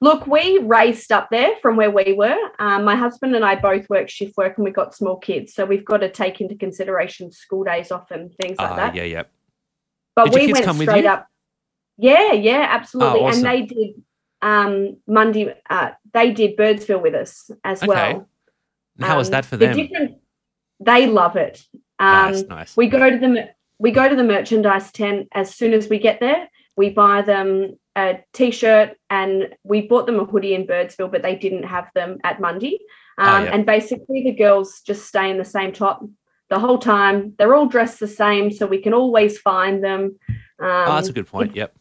Look, 0.00 0.26
we 0.26 0.58
raced 0.58 1.12
up 1.12 1.28
there 1.30 1.52
from 1.60 1.76
where 1.76 1.90
we 1.90 2.14
were. 2.14 2.36
Um, 2.58 2.84
my 2.84 2.96
husband 2.96 3.36
and 3.36 3.44
I 3.44 3.54
both 3.54 3.88
work 3.90 4.08
shift 4.08 4.36
work 4.38 4.56
and 4.56 4.64
we've 4.64 4.74
got 4.74 4.94
small 4.94 5.16
kids. 5.16 5.54
So 5.54 5.66
we've 5.66 5.84
got 5.84 5.98
to 5.98 6.10
take 6.10 6.40
into 6.40 6.56
consideration 6.56 7.30
school 7.30 7.64
days 7.64 7.92
off 7.92 8.10
and 8.10 8.34
things 8.40 8.58
like 8.58 8.70
Ah, 8.70 8.76
that. 8.76 8.94
yeah, 8.94 9.04
yeah. 9.04 9.22
But 10.16 10.32
Did 10.32 10.34
we 10.34 10.52
went 10.52 10.74
straight 10.74 11.06
up. 11.06 11.28
Yeah, 11.96 12.32
yeah, 12.32 12.66
absolutely. 12.70 13.20
Oh, 13.20 13.24
awesome. 13.26 13.46
And 13.46 13.54
they 13.54 13.62
did 13.66 14.02
um 14.42 14.96
Mundi 15.06 15.50
uh 15.70 15.90
they 16.12 16.32
did 16.32 16.56
Birdsville 16.56 17.00
with 17.02 17.14
us 17.14 17.50
as 17.64 17.82
Okay. 17.82 17.88
well. 17.88 18.28
How 19.00 19.16
was 19.16 19.28
Um, 19.28 19.32
that 19.32 19.44
for 19.44 19.56
them? 19.56 19.88
they 20.80 21.06
love 21.06 21.36
it. 21.36 21.64
Um, 21.98 22.32
nice, 22.32 22.42
nice. 22.48 22.76
We 22.76 22.88
go 22.88 23.08
to 23.10 23.18
the 23.18 23.50
we 23.78 23.90
go 23.90 24.08
to 24.08 24.16
the 24.16 24.24
merchandise 24.24 24.92
tent 24.92 25.28
as 25.32 25.54
soon 25.54 25.72
as 25.72 25.88
we 25.88 25.98
get 25.98 26.20
there. 26.20 26.48
We 26.76 26.90
buy 26.90 27.22
them 27.22 27.78
a 27.96 28.18
t-shirt 28.32 28.96
and 29.10 29.54
we 29.62 29.82
bought 29.86 30.06
them 30.06 30.18
a 30.18 30.24
hoodie 30.24 30.54
in 30.54 30.66
Birdsville, 30.66 31.10
but 31.10 31.22
they 31.22 31.36
didn't 31.36 31.62
have 31.64 31.88
them 31.94 32.18
at 32.24 32.40
Mundi. 32.40 32.78
Um, 33.18 33.26
Oh, 33.28 33.44
yeah. 33.44 33.50
And 33.54 33.64
basically, 33.64 34.24
the 34.24 34.32
girls 34.32 34.80
just 34.80 35.06
stay 35.06 35.30
in 35.30 35.38
the 35.38 35.44
same 35.44 35.72
top 35.72 36.04
the 36.50 36.58
whole 36.58 36.78
time. 36.78 37.34
They're 37.38 37.54
all 37.54 37.66
dressed 37.66 38.00
the 38.00 38.08
same, 38.08 38.50
so 38.50 38.66
we 38.66 38.80
can 38.82 38.92
always 38.94 39.38
find 39.38 39.82
them. 39.84 40.18
Um, 40.58 40.66
oh, 40.88 40.94
that's 40.96 41.08
a 41.08 41.12
good 41.12 41.28
point. 41.28 41.54
Yep. 41.54 41.74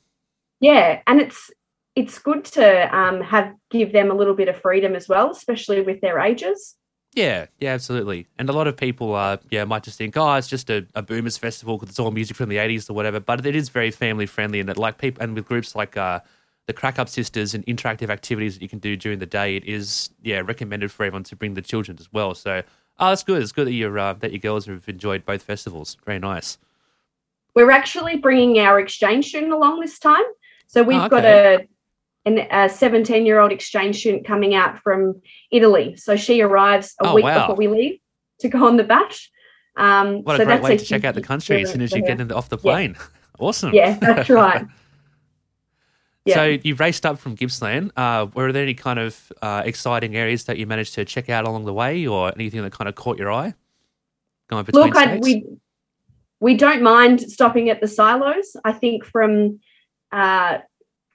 Yeah, 0.64 1.02
and 1.08 1.20
it's 1.20 1.52
it's 1.94 2.20
good 2.20 2.46
to 2.46 2.98
um, 2.98 3.20
have 3.20 3.54
give 3.70 3.92
them 3.92 4.10
a 4.10 4.14
little 4.14 4.34
bit 4.34 4.48
of 4.48 4.56
freedom 4.62 4.96
as 4.96 5.10
well, 5.10 5.30
especially 5.30 5.82
with 5.82 6.00
their 6.00 6.20
ages. 6.20 6.76
Yeah, 7.14 7.48
yeah, 7.60 7.74
absolutely. 7.74 8.28
And 8.40 8.50
a 8.50 8.54
lot 8.54 8.68
of 8.68 8.78
people, 8.78 9.14
uh, 9.14 9.38
yeah, 9.52 9.66
might 9.66 9.84
just 9.84 9.98
think, 9.98 10.16
oh, 10.16 10.34
it's 10.36 10.48
just 10.48 10.70
a, 10.70 10.88
a 10.96 11.02
boomers 11.02 11.38
festival 11.38 11.78
because 11.78 11.90
it's 11.90 12.00
all 12.00 12.12
music 12.12 12.38
from 12.38 12.48
the 12.48 12.56
'80s 12.56 12.90
or 12.90 12.94
whatever. 12.94 13.20
But 13.20 13.46
it 13.46 13.58
is 13.58 13.68
very 13.68 13.92
family 13.92 14.26
friendly, 14.26 14.62
and 14.62 14.70
it 14.70 14.78
like 14.78 15.00
people, 15.00 15.22
and 15.22 15.36
with 15.36 15.46
groups 15.46 15.76
like 15.76 15.98
uh, 15.98 16.22
the 16.68 16.74
Crack 16.74 16.98
Up 16.98 17.10
Sisters 17.10 17.54
and 17.54 17.66
interactive 17.66 18.10
activities 18.10 18.56
that 18.56 18.62
you 18.62 18.70
can 18.70 18.80
do 18.80 18.96
during 18.96 19.20
the 19.20 19.26
day, 19.26 19.58
it 19.58 19.66
is 19.66 20.12
yeah 20.22 20.40
recommended 20.46 20.94
for 20.94 21.04
everyone 21.04 21.24
to 21.26 21.36
bring 21.36 21.56
the 21.56 21.62
children 21.62 21.98
as 22.00 22.08
well. 22.14 22.34
So, 22.36 22.64
oh, 23.00 23.10
that's 23.10 23.24
good. 23.24 23.42
It's 23.42 23.52
good 23.52 23.68
that 23.68 23.74
your 23.74 24.00
uh, 24.00 24.14
that 24.14 24.32
your 24.32 24.40
girls 24.40 24.66
have 24.68 24.88
enjoyed 24.88 25.26
both 25.26 25.44
festivals. 25.44 25.98
Very 26.06 26.20
nice. 26.20 26.58
We're 27.54 27.72
actually 27.72 28.18
bringing 28.18 28.60
our 28.60 28.80
exchange 28.80 29.28
student 29.28 29.52
along 29.52 29.80
this 29.80 30.00
time, 30.00 30.24
so 30.68 30.84
we've 30.84 31.02
Oh, 31.02 31.10
got 31.10 31.26
a 31.26 31.68
an, 32.26 32.40
a 32.52 32.70
17 32.70 33.26
year 33.26 33.40
old 33.40 33.52
exchange 33.52 34.00
student 34.00 34.26
coming 34.26 34.56
out 34.56 34.80
from 34.80 35.22
Italy. 35.52 35.96
So 35.98 36.16
she 36.16 36.42
arrives 36.42 36.96
a 37.02 37.08
Oh, 37.08 37.16
week 37.16 37.26
wow. 37.26 37.42
before 37.42 37.56
we 37.58 37.68
leave 37.68 38.00
to 38.40 38.48
go 38.48 38.66
on 38.66 38.78
the 38.78 38.84
bash. 38.84 39.30
Um, 39.76 40.24
What 40.24 40.38
so 40.38 40.44
a 40.44 40.46
great 40.46 40.56
that's 40.56 40.64
way 40.64 40.78
to 40.78 40.86
check 40.86 41.04
out 41.04 41.16
the 41.16 41.22
country 41.22 41.62
as 41.64 41.72
soon 41.72 41.82
as 41.82 41.92
you 41.92 42.02
get 42.02 42.22
in 42.22 42.28
the, 42.30 42.36
off 42.36 42.48
the 42.50 42.58
Yeah. 42.58 42.72
plane. 42.72 42.96
awesome. 43.40 43.74
Yeah, 43.74 43.98
that's 44.00 44.30
right. 44.30 44.66
Yeah. 46.26 46.36
So 46.36 46.44
you 46.64 46.76
raced 46.76 47.06
up 47.06 47.20
from 47.20 47.36
Gippsland. 47.36 47.92
Uh, 47.98 48.28
were 48.34 48.54
there 48.54 48.64
any 48.64 48.74
kind 48.74 48.98
of 48.98 49.30
uh, 49.42 49.64
exciting 49.66 50.16
areas 50.16 50.46
that 50.46 50.58
you 50.58 50.66
managed 50.66 50.94
to 50.96 51.04
check 51.04 51.30
out 51.30 51.46
along 51.46 51.66
the 51.66 51.74
way, 51.74 52.08
or 52.08 52.32
anything 52.34 52.62
that 52.62 52.72
kind 52.72 52.88
of 52.88 52.96
caught 52.96 53.18
your 53.18 53.30
eye? 53.30 53.54
Going 54.48 54.64
between 54.64 54.86
Look, 54.86 54.96
I, 54.96 55.18
we 55.18 55.46
we 56.40 56.56
don't 56.56 56.82
mind 56.82 57.20
stopping 57.20 57.70
at 57.70 57.82
the 57.82 57.90
silos. 57.90 58.56
I 58.64 58.72
think 58.72 59.04
from 59.04 59.60
uh, 60.14 60.60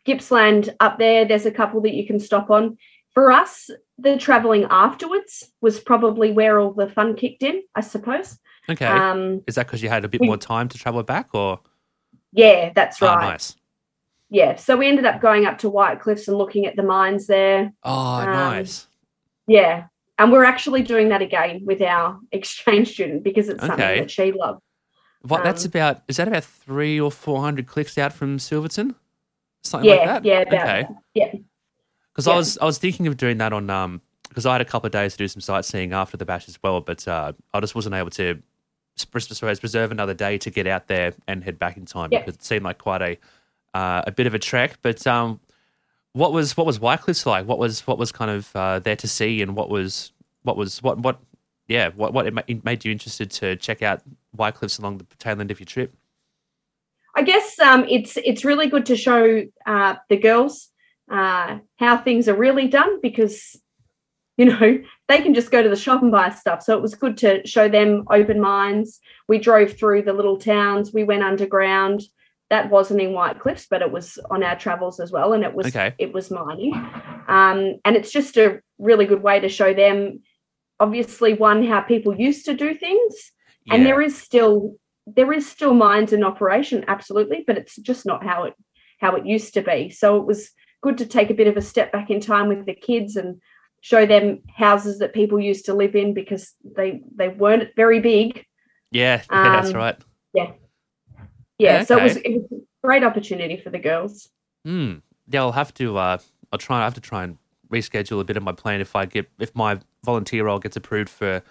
Gippsland 0.05 0.75
up 0.81 0.99
there, 0.99 1.25
there's 1.25 1.47
a 1.47 1.51
couple 1.51 1.81
that 1.83 1.95
you 1.95 2.07
can 2.07 2.19
stop 2.21 2.51
on. 2.51 2.77
For 3.15 3.33
us, 3.33 3.71
the 3.99 4.17
traveling 4.17 4.67
afterwards 4.71 5.51
was 5.61 5.81
probably 5.81 6.33
where 6.33 6.61
all 6.61 6.73
the 6.73 6.89
fun 6.89 7.15
kicked 7.17 7.43
in, 7.43 7.63
I 7.75 7.81
suppose. 7.81 8.39
okay. 8.69 8.87
Um, 8.87 9.43
Is 9.47 9.55
that 9.55 9.67
because 9.67 9.83
you 9.83 9.89
had 9.89 10.05
a 10.05 10.09
bit 10.09 10.21
we- 10.21 10.27
more 10.27 10.37
time 10.37 10.69
to 10.69 10.79
travel 10.79 11.03
back, 11.03 11.31
or 11.35 11.61
yeah, 12.33 12.73
that's 12.75 13.03
oh, 13.03 13.07
right. 13.07 13.23
nice? 13.31 13.57
Yeah, 14.31 14.57
so 14.57 14.77
we 14.77 14.87
ended 14.89 15.07
up 15.07 15.23
going 15.23 15.47
up 15.47 15.57
to 15.59 15.71
White 15.71 16.01
Cliffs 16.01 16.29
and 16.29 16.37
looking 16.37 16.67
at 16.67 16.77
the 16.77 16.83
mines 16.83 17.27
there. 17.27 17.73
Oh, 17.83 18.17
Um, 18.21 18.27
nice. 18.27 18.87
Yeah, 19.47 19.85
and 20.19 20.31
we're 20.31 20.45
actually 20.45 20.83
doing 20.83 21.09
that 21.09 21.23
again 21.23 21.63
with 21.65 21.81
our 21.81 22.21
exchange 22.33 22.93
student 22.93 23.23
because 23.25 23.49
it's 23.49 23.61
something 23.61 23.79
that 23.79 24.11
she 24.11 24.33
loved. 24.33 24.61
What? 25.23 25.43
that's 25.43 25.65
um, 25.65 25.69
about. 25.71 26.03
Is 26.09 26.17
that 26.19 26.29
about 26.29 26.45
three 26.45 27.01
or 27.01 27.11
four 27.11 27.41
hundred 27.41 27.67
clicks 27.67 27.99
out 27.99 28.13
from 28.13 28.39
Silverton? 28.39 28.95
Something 29.63 29.91
like 29.91 30.05
that. 30.05 30.25
yeah, 30.25 30.41
about 30.41 30.55
okay. 30.55 30.87
Yeah. 31.15 31.33
Because 32.13 32.29
I 32.29 32.37
was 32.37 32.59
I 32.59 32.65
was 32.65 32.79
thinking 32.79 33.07
of 33.07 33.17
doing 33.17 33.39
that 33.39 33.53
on 33.53 33.69
um 33.71 34.01
because 34.29 34.47
I 34.47 34.53
had 34.53 34.61
a 34.61 34.65
couple 34.65 34.87
of 34.87 34.93
days 34.93 35.13
to 35.13 35.19
do 35.19 35.27
some 35.29 35.41
sightseeing 35.41 35.93
after 35.93 36.17
the 36.17 36.25
bash 36.25 36.49
as 36.49 36.59
well, 36.63 36.81
but 36.81 37.07
uh, 37.09 37.33
I 37.55 37.61
just 37.61 37.75
wasn't 37.75 37.95
able 37.95 38.11
to 38.11 38.41
preserve 39.11 39.91
another 39.91 40.15
day 40.15 40.39
to 40.39 40.51
get 40.51 40.67
out 40.67 40.87
there 40.89 41.15
and 41.27 41.43
head 41.43 41.59
back 41.59 41.77
in 41.77 41.87
time 41.87 42.11
Yeah. 42.13 42.21
because 42.21 42.35
it 42.35 42.45
seemed 42.45 42.65
like 42.65 42.79
quite 42.79 43.03
a 43.03 43.19
uh, 43.75 44.03
a 44.07 44.11
bit 44.13 44.27
of 44.27 44.35
a 44.35 44.39
trek. 44.39 44.79
But 44.83 45.07
um, 45.07 45.41
what 46.13 46.33
was 46.33 46.57
what 46.57 46.67
was 46.67 46.79
White 46.81 47.01
Cliffs 47.01 47.27
like? 47.27 47.47
What 47.47 47.59
was 47.59 47.87
what 47.87 47.99
was 47.99 48.13
kind 48.13 48.31
of 48.31 48.55
uh, 48.55 48.79
there 48.81 48.97
to 48.97 49.09
see, 49.09 49.43
and 49.43 49.57
what 49.57 49.71
was 49.71 50.13
what 50.43 50.57
was 50.57 50.83
what 50.83 50.99
what 50.99 51.21
yeah 51.69 51.91
what 51.91 52.13
what 52.13 52.27
it 52.27 52.65
made 52.65 52.85
you 52.85 52.91
interested 52.91 53.31
to 53.31 53.57
check 53.57 53.83
out 53.83 54.03
White 54.33 54.55
Cliffs 54.55 54.79
along 54.79 54.99
the 54.99 55.07
tail 55.19 55.41
end 55.41 55.51
of 55.51 55.61
your 55.61 55.67
trip? 55.67 55.95
I 57.17 57.23
guess 57.23 57.59
um, 57.59 57.85
it's 57.89 58.17
it's 58.17 58.45
really 58.45 58.69
good 58.69 58.87
to 58.87 58.97
show 58.97 59.45
uh, 59.67 59.95
the 60.09 60.17
girls 60.17 60.69
uh, 61.11 61.59
how 61.77 61.97
things 61.97 62.29
are 62.29 62.37
really 62.37 62.69
done 62.69 63.01
because 63.01 63.57
you 64.37 64.47
know 64.47 64.79
they 65.09 65.21
can 65.21 65.35
just 65.35 65.51
go 65.51 65.63
to 65.63 65.69
the 65.69 65.77
shop 65.77 66.03
and 66.03 66.13
buy 66.13 66.31
stuff. 66.31 66.63
So 66.63 66.77
it 66.77 66.83
was 66.83 66.95
good 66.95 67.17
to 67.19 67.47
show 67.47 67.69
them 67.69 68.05
open 68.11 68.41
minds. 68.41 69.01
We 69.27 69.39
drove 69.39 69.77
through 69.77 70.03
the 70.03 70.13
little 70.13 70.39
towns. 70.39 70.93
We 70.93 71.05
went 71.05 71.23
underground. 71.23 72.03
That 72.51 72.71
wasn't 72.71 73.03
in 73.03 73.13
White 73.13 73.41
Cliffs, 73.41 73.67
but 73.69 73.83
it 73.83 73.93
was 73.93 74.19
on 74.31 74.43
our 74.43 74.57
travels 74.57 75.01
as 75.01 75.13
well, 75.13 75.35
and 75.35 75.45
it 75.45 75.53
was 75.53 75.67
Okay. 75.67 75.95
it 75.99 76.13
was 76.15 76.31
mining. 76.31 76.73
Um, 77.27 77.79
and 77.85 77.95
it's 77.97 78.11
just 78.11 78.39
a 78.39 78.61
really 78.79 79.05
good 79.05 79.23
way 79.23 79.41
to 79.41 79.49
show 79.49 79.75
them, 79.75 80.21
obviously, 80.81 81.35
one 81.35 81.67
how 81.67 81.81
people 81.81 82.15
used 82.15 82.45
to 82.47 82.55
do 82.55 82.75
things, 82.75 83.33
and 83.71 83.85
there 83.87 84.01
is 84.01 84.17
still 84.17 84.77
there 85.07 85.33
is 85.33 85.49
still 85.49 85.75
mines 85.75 86.13
in 86.13 86.23
operation 86.23 86.85
absolutely 86.89 87.43
but 87.47 87.57
it's 87.57 87.77
just 87.77 88.05
not 88.05 88.25
how 88.25 88.45
it 88.45 88.55
how 89.01 89.15
it 89.15 89.27
used 89.27 89.55
to 89.55 89.63
be 89.63 89.89
so 89.89 90.17
it 90.17 90.27
was 90.27 90.51
good 90.83 90.99
to 90.99 91.07
take 91.07 91.31
a 91.31 91.35
bit 91.35 91.47
of 91.47 91.57
a 91.57 91.63
step 91.63 91.91
back 91.93 92.11
in 92.11 92.21
time 92.21 92.49
with 92.49 92.67
the 92.67 92.75
kids 92.75 93.17
and 93.17 93.41
show 93.81 94.05
them 94.05 94.41
houses 94.55 94.99
that 94.99 95.15
people 95.15 95.41
used 95.41 95.65
to 95.65 95.75
live 95.75 95.95
in 95.95 96.13
because 96.13 96.53
they 96.77 97.01
they 97.15 97.29
weren't 97.29 97.71
very 97.77 98.01
big 98.01 98.45
yeah, 98.91 99.23
yeah, 99.31 99.43
that's 99.51 99.69
um, 99.69 99.75
right. 99.75 99.97
yeah, 100.35 100.53
Yeah, 101.59 101.85
so 101.85 101.99
it 101.99 102.03
was, 102.03 102.17
it 102.17 102.33
was 102.33 102.61
a 102.61 102.87
great 102.87 103.05
opportunity 103.05 103.57
for 103.57 103.71
the 103.71 103.79
girls 103.79 104.29
Hmm. 104.65 104.97
Yeah, 105.31 105.43
I'll 105.43 105.53
have 105.53 105.73
to. 105.75 105.97
Uh, 105.97 106.19
I'll 106.53 106.59
try. 106.59 106.81
I 106.81 106.85
have 106.85 106.95
to 106.95 107.01
try 107.01 107.25
and 107.25 107.39
reschedule 107.71 108.21
a 108.21 108.25
bit 108.25 108.37
of 108.37 108.43
my 108.43 108.53
plan 108.53 108.81
if 108.81 108.97
I 108.97 109.07
get 109.07 109.29
if 109.39 109.55
my 109.55 109.79
volunteer 110.05 110.45
role 110.45 110.59
gets 110.59 110.77
approved 110.77 111.09
for 111.09 111.43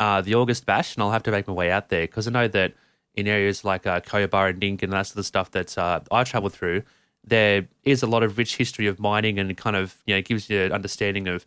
uh, 0.00 0.20
the 0.20 0.34
August 0.34 0.66
bash, 0.66 0.94
and 0.94 1.02
I'll 1.02 1.10
have 1.10 1.22
to 1.24 1.30
make 1.30 1.46
my 1.46 1.54
way 1.54 1.70
out 1.70 1.88
there 1.88 2.02
because 2.02 2.26
I 2.26 2.30
know 2.30 2.48
that 2.48 2.74
in 3.14 3.26
areas 3.28 3.64
like 3.64 3.86
uh, 3.86 4.00
and 4.12 4.60
Dink 4.60 4.82
and 4.82 4.92
that 4.92 5.06
sort 5.06 5.18
of 5.18 5.26
stuff 5.26 5.50
that 5.52 5.76
uh, 5.78 6.00
I 6.10 6.24
travel 6.24 6.48
through, 6.48 6.82
there 7.24 7.68
is 7.84 8.02
a 8.02 8.06
lot 8.06 8.22
of 8.22 8.38
rich 8.38 8.56
history 8.56 8.86
of 8.86 8.98
mining 8.98 9.38
and 9.38 9.56
kind 9.56 9.76
of 9.76 10.02
you 10.06 10.14
know 10.14 10.22
gives 10.22 10.50
you 10.50 10.62
an 10.62 10.72
understanding 10.72 11.28
of 11.28 11.46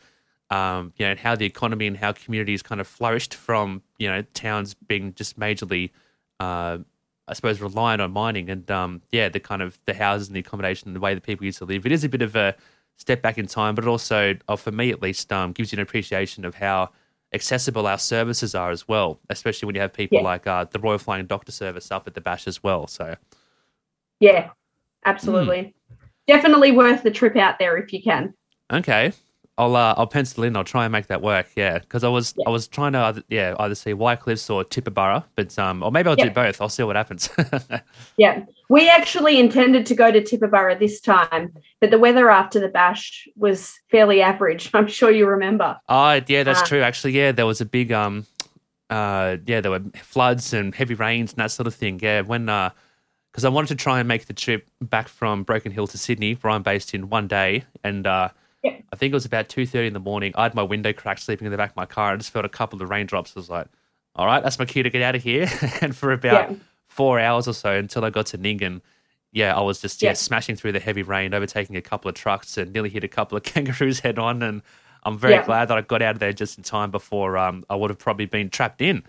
um, 0.50 0.94
you 0.98 1.06
know 1.06 1.16
how 1.16 1.36
the 1.36 1.46
economy 1.46 1.88
and 1.88 1.98
how 1.98 2.14
communities 2.14 2.62
kind 2.62 2.80
of 2.80 2.88
flourished 2.88 3.34
from 3.34 3.82
you 3.98 4.08
know 4.08 4.22
towns 4.34 4.74
being 4.74 5.14
just 5.14 5.38
majorly 5.40 5.92
uh, 6.40 6.78
I 7.28 7.34
suppose 7.34 7.60
reliant 7.60 8.02
on 8.02 8.12
mining 8.12 8.50
and 8.50 8.70
um, 8.72 9.02
yeah, 9.12 9.28
the 9.30 9.40
kind 9.40 9.62
of 9.62 9.78
the 9.86 9.94
houses 9.94 10.28
and 10.28 10.36
the 10.36 10.40
accommodation 10.40 10.88
and 10.88 10.96
the 10.96 11.00
way 11.00 11.14
that 11.14 11.24
people 11.24 11.46
used 11.46 11.58
to 11.58 11.66
live. 11.66 11.86
It 11.86 11.92
is 11.92 12.04
a 12.04 12.10
bit 12.10 12.22
of 12.22 12.36
a 12.36 12.56
step 12.98 13.22
back 13.22 13.38
in 13.38 13.48
time, 13.48 13.74
but 13.76 13.84
it 13.86 13.88
also, 13.88 14.36
uh, 14.48 14.56
for 14.56 14.72
me 14.72 14.92
at 14.92 15.02
least, 15.02 15.32
um, 15.32 15.54
gives 15.54 15.72
you 15.72 15.78
an 15.78 15.84
appreciation 15.84 16.44
of 16.46 16.56
how 16.56 16.90
accessible 17.34 17.88
our 17.88 17.98
services 17.98 18.56
are 18.56 18.72
as 18.72 18.88
well, 18.88 19.20
especially 19.30 19.66
when 19.66 19.76
you 19.76 19.82
have 19.82 19.94
people 19.94 20.18
Yeah. 20.18 20.24
like 20.24 20.46
uh, 20.48 20.66
the 20.66 20.80
Royal 20.80 20.98
Flying 20.98 21.26
Doctor 21.26 21.52
Service 21.52 21.92
up 21.92 22.08
at 22.08 22.14
the 22.14 22.22
bash 22.22 22.48
as 22.48 22.64
well. 22.64 22.88
So 22.88 23.16
yeah 24.20 24.50
absolutely 25.06 25.76
definitely 26.28 26.72
worth 26.72 27.04
the 27.04 27.12
trip 27.12 27.36
out 27.36 27.60
there 27.60 27.78
if 27.78 27.94
you 27.94 28.02
can 28.02 28.34
okay. 28.74 29.14
I'll 29.60 29.76
uh, 29.76 29.96
I'll 29.98 30.08
pencil 30.08 30.44
in. 30.44 30.56
I'll 30.56 30.64
try 30.64 30.86
and 30.86 30.92
make 30.92 31.08
that 31.08 31.22
work. 31.22 31.48
Yeah, 31.56 31.80
because 31.80 32.04
I 32.04 32.10
was 32.10 32.36
I 32.46 32.50
was 32.50 32.68
trying 32.68 32.94
to 32.94 33.00
either, 33.00 33.24
yeah 33.30 33.56
either 33.60 33.74
see 33.76 33.94
White 33.94 34.20
Cliffs 34.20 34.50
or 34.50 34.64
Tibooburra, 34.64 35.24
but 35.36 35.58
um 35.58 35.82
or 35.82 35.92
maybe 35.92 36.10
I'll 36.10 36.16
do 36.16 36.30
both. 36.30 36.62
I'll 36.62 36.70
see 36.70 36.84
what 36.84 36.96
happens. 36.96 37.30
Yeah, 38.18 38.46
we 38.70 38.90
actually 38.90 39.40
intended 39.40 39.86
to 39.88 39.96
go 39.96 40.12
to 40.12 40.22
Tibooburra 40.22 40.80
this 40.80 41.00
time, 41.00 41.54
but 41.80 41.92
the 41.92 42.00
weather 42.00 42.30
after 42.30 42.60
the 42.60 42.68
bash 42.68 43.28
was 43.36 43.74
fairly 43.92 44.22
average. 44.22 44.70
I'm 44.74 44.88
sure 44.88 45.12
you 45.12 45.28
remember. 45.28 45.80
Oh, 45.88 46.20
yeah, 46.28 46.44
that's 46.44 46.62
Uh, 46.62 46.66
true. 46.66 46.82
Actually, 46.82 47.14
yeah, 47.14 47.32
there 47.32 47.46
was 47.46 47.62
a 47.62 47.66
big 47.66 47.92
um, 47.92 48.26
uh, 48.90 49.38
yeah, 49.46 49.62
there 49.62 49.72
were 49.72 49.84
floods 50.02 50.54
and 50.54 50.74
heavy 50.74 50.94
rains 50.96 51.32
and 51.34 51.40
that 51.40 51.52
sort 51.52 51.68
of 51.68 51.76
thing. 51.76 52.00
Yeah, 52.02 52.22
when 52.22 52.50
uh, 52.50 52.72
because 53.32 53.46
I 53.46 53.50
wanted 53.50 53.68
to 53.68 53.76
try 53.76 54.00
and 54.00 54.08
make 54.08 54.26
the 54.26 54.34
trip 54.34 54.68
back 54.82 55.08
from 55.08 55.44
Broken 55.44 55.72
Hill 55.72 55.88
to 55.88 55.98
Sydney, 55.98 56.34
where 56.34 56.52
I'm 56.52 56.64
based 56.64 56.94
in 56.94 57.10
one 57.10 57.28
day, 57.28 57.66
and 57.84 58.08
uh, 58.08 58.30
Yeah. 58.72 58.82
I 58.92 58.96
think 58.96 59.12
it 59.12 59.16
was 59.16 59.26
about 59.26 59.50
two 59.50 59.66
thirty 59.66 59.88
in 59.88 59.94
the 59.94 60.00
morning. 60.00 60.32
I 60.36 60.44
had 60.44 60.56
my 60.56 60.64
window 60.64 60.94
cracked, 60.94 61.22
sleeping 61.22 61.46
in 61.46 61.52
the 61.52 61.58
back 61.58 61.72
of 61.72 61.76
my 61.76 61.86
car. 61.86 62.14
I 62.14 62.16
just 62.18 62.32
felt 62.32 62.46
a 62.46 62.50
couple 62.50 62.82
of 62.82 62.90
raindrops. 62.90 63.34
I 63.36 63.40
was 63.40 63.50
like, 63.50 63.68
all 64.16 64.26
right, 64.26 64.42
that's 64.42 64.60
my 64.60 64.66
cue 64.66 64.84
to 64.84 64.90
get 64.90 65.02
out 65.02 65.16
of 65.16 65.24
here. 65.24 65.48
and 65.82 65.96
for 65.96 66.12
about 66.12 66.52
Yeah. 66.52 66.56
four 66.88 67.20
hours 67.20 67.48
or 67.48 67.54
so 67.54 67.74
until 67.74 68.04
I 68.06 68.10
got 68.10 68.28
to 68.28 68.38
Nyngan. 68.38 68.82
Yeah, 69.32 69.56
I 69.56 69.62
was 69.62 69.82
just 69.82 70.02
yeah, 70.02 70.10
Yeah. 70.12 70.14
smashing 70.14 70.56
through 70.56 70.72
the 70.72 70.80
heavy 70.80 71.04
rain, 71.04 71.34
overtaking 71.34 71.76
a 71.76 71.82
couple 71.82 72.10
of 72.10 72.16
trucks, 72.16 72.58
and 72.58 72.72
nearly 72.74 72.90
hit 72.90 73.04
a 73.04 73.08
couple 73.10 73.38
of 73.38 73.44
kangaroos 73.52 74.00
head 74.00 74.18
on. 74.18 74.42
And 74.42 74.62
I'm 75.04 75.18
very 75.20 75.34
Yeah. 75.36 75.46
glad 75.46 75.68
that 75.68 75.78
I 75.78 75.82
got 75.82 76.02
out 76.02 76.16
of 76.16 76.20
there 76.20 76.34
just 76.34 76.58
in 76.58 76.64
time 76.64 76.92
before 76.92 77.38
um, 77.38 77.64
I 77.70 77.76
would 77.76 77.90
have 77.90 78.00
probably 78.00 78.26
been 78.26 78.50
trapped 78.50 78.82
in. 78.82 79.04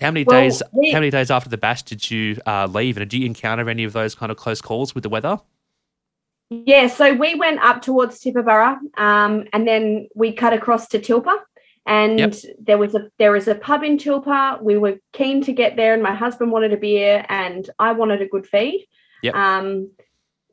How 0.00 0.10
many 0.12 0.24
Well, 0.24 0.40
days? 0.42 0.62
we- 0.72 0.90
How 0.92 0.98
many 1.00 1.10
days 1.10 1.30
after 1.30 1.48
the 1.50 1.56
bash 1.58 1.82
did 1.82 2.10
you 2.10 2.40
uh, 2.46 2.66
leave? 2.66 2.96
And 2.96 3.08
did 3.08 3.18
you 3.18 3.26
encounter 3.26 3.68
any 3.68 3.84
of 3.84 3.92
those 3.92 4.14
kind 4.14 4.30
of 4.32 4.38
close 4.38 4.60
calls 4.60 4.94
with 4.94 5.02
the 5.02 5.08
weather? 5.08 5.38
Yeah, 6.50 6.86
so 6.86 7.12
we 7.12 7.34
went 7.34 7.60
up 7.60 7.82
towards 7.82 8.20
Tibooburra 8.20 8.78
um, 8.96 9.44
and 9.52 9.68
then 9.68 10.08
we 10.14 10.32
cut 10.32 10.54
across 10.54 10.88
to 10.88 10.98
Tilpa, 10.98 11.36
and 11.86 12.18
Yep. 12.18 12.34
there 12.58 12.78
was 12.78 12.94
a 12.94 13.10
there 13.18 13.36
is 13.36 13.48
a 13.48 13.54
pub 13.54 13.84
in 13.84 13.98
Tilpa. 13.98 14.62
We 14.62 14.78
were 14.78 14.98
keen 15.12 15.42
to 15.44 15.52
get 15.52 15.76
there, 15.76 15.92
and 15.92 16.02
my 16.02 16.14
husband 16.14 16.50
wanted 16.50 16.72
a 16.72 16.78
beer, 16.78 17.24
and 17.28 17.68
I 17.78 17.92
wanted 17.92 18.22
a 18.22 18.28
good 18.28 18.46
feed. 18.46 18.86
Yep. 19.22 19.34
Um, 19.34 19.90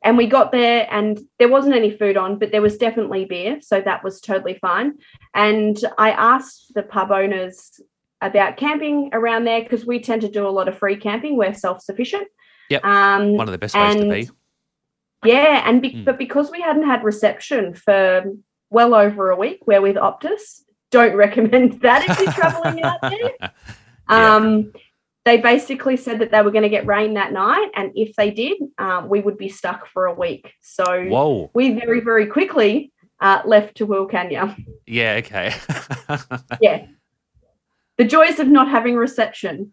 and 0.02 0.18
we 0.18 0.26
got 0.26 0.52
there, 0.52 0.86
and 0.90 1.18
there 1.38 1.48
wasn't 1.48 1.74
any 1.74 1.90
food 1.90 2.16
on, 2.18 2.38
but 2.38 2.52
there 2.52 2.62
was 2.62 2.76
definitely 2.76 3.24
beer, 3.24 3.58
so 3.62 3.80
that 3.80 4.04
was 4.04 4.20
totally 4.20 4.58
fine. 4.60 4.98
And 5.34 5.82
I 5.96 6.10
asked 6.10 6.74
the 6.74 6.82
pub 6.82 7.10
owners 7.10 7.80
about 8.20 8.56
camping 8.56 9.10
around 9.12 9.44
there 9.44 9.62
because 9.62 9.86
we 9.86 10.00
tend 10.00 10.22
to 10.22 10.28
do 10.28 10.46
a 10.46 10.50
lot 10.50 10.68
of 10.68 10.78
free 10.78 10.96
camping. 10.96 11.36
We're 11.36 11.54
self 11.54 11.80
sufficient. 11.80 12.28
Yep. 12.68 12.84
Um, 12.84 13.32
One 13.32 13.48
of 13.48 13.52
the 13.52 13.58
best 13.58 13.74
ways 13.74 13.96
to 13.96 14.10
be. 14.10 14.28
Yeah, 15.24 15.62
and 15.68 15.80
be- 15.82 15.92
Mm. 15.92 16.04
but 16.04 16.18
because 16.18 16.50
we 16.50 16.60
hadn't 16.60 16.84
had 16.86 17.02
reception 17.04 17.74
for 17.74 18.24
well 18.70 18.94
over 18.94 19.30
a 19.30 19.36
week, 19.36 19.60
we're 19.66 19.80
with 19.80 19.96
Optus. 19.96 20.62
don't 20.90 21.16
recommend 21.26 21.80
that 21.82 22.08
if 22.08 22.18
you're 22.20 22.32
traveling 22.32 22.82
out 22.82 23.00
there. 23.02 23.50
Um, 24.08 24.72
They 25.24 25.38
basically 25.38 25.96
said 25.96 26.20
that 26.20 26.30
they 26.30 26.40
were 26.42 26.52
going 26.52 26.62
to 26.62 26.68
get 26.68 26.86
rain 26.86 27.14
that 27.14 27.32
night, 27.32 27.70
and 27.74 27.90
if 27.96 28.14
they 28.14 28.30
did, 28.30 28.58
um, 28.78 29.08
we 29.08 29.20
would 29.20 29.36
be 29.36 29.48
stuck 29.48 29.88
for 29.88 30.06
a 30.06 30.14
week. 30.14 30.52
So 30.62 30.84
Whoa. 31.06 31.50
we 31.52 31.72
very, 31.72 31.98
very 31.98 32.26
quickly 32.26 32.92
uh, 33.20 33.42
left 33.44 33.76
to 33.78 33.86
Wilcannia. 33.88 34.54
Yeah. 34.86 35.14
Okay. 35.14 35.52
Yeah. 36.60 36.86
The 37.98 38.04
joys 38.04 38.38
of 38.38 38.46
not 38.46 38.68
having 38.68 38.94
reception. 38.94 39.72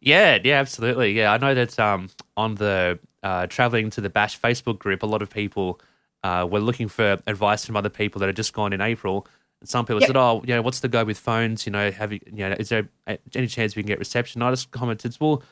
Yeah, 0.00 0.38
yeah, 0.44 0.60
absolutely. 0.60 1.12
Yeah, 1.12 1.32
I 1.32 1.38
know 1.38 1.54
that 1.54 1.76
um, 1.80 2.10
on 2.36 2.54
the 2.56 3.00
uh, 3.24 3.46
traveling 3.48 3.90
to 3.90 4.00
the 4.00 4.10
Bash 4.10 4.38
Facebook 4.40 4.78
group, 4.78 5.02
a 5.02 5.06
lot 5.06 5.22
of 5.22 5.30
people 5.30 5.80
uh, 6.22 6.46
were 6.48 6.60
looking 6.60 6.88
for 6.88 7.18
advice 7.26 7.64
from 7.66 7.76
other 7.76 7.88
people 7.88 8.20
that 8.20 8.26
had 8.26 8.36
just 8.36 8.52
gone 8.52 8.72
in 8.72 8.80
April. 8.80 9.26
And 9.60 9.68
some 9.68 9.84
people 9.84 10.00
Yep. 10.00 10.06
said, 10.08 10.16
"Oh, 10.16 10.42
you 10.46 10.54
know, 10.54 10.62
what's 10.62 10.80
the 10.80 10.88
go 10.88 11.04
with 11.04 11.18
phones? 11.18 11.66
You 11.66 11.72
know, 11.72 11.90
have 11.90 12.12
you, 12.12 12.20
you 12.26 12.48
know, 12.48 12.54
is 12.58 12.68
there 12.68 12.88
any 13.34 13.46
chance 13.48 13.74
we 13.74 13.82
can 13.82 13.88
get 13.88 13.98
reception?" 13.98 14.42
I 14.42 14.50
just 14.50 14.70
commented, 14.70 15.16
"Well, 15.20 15.42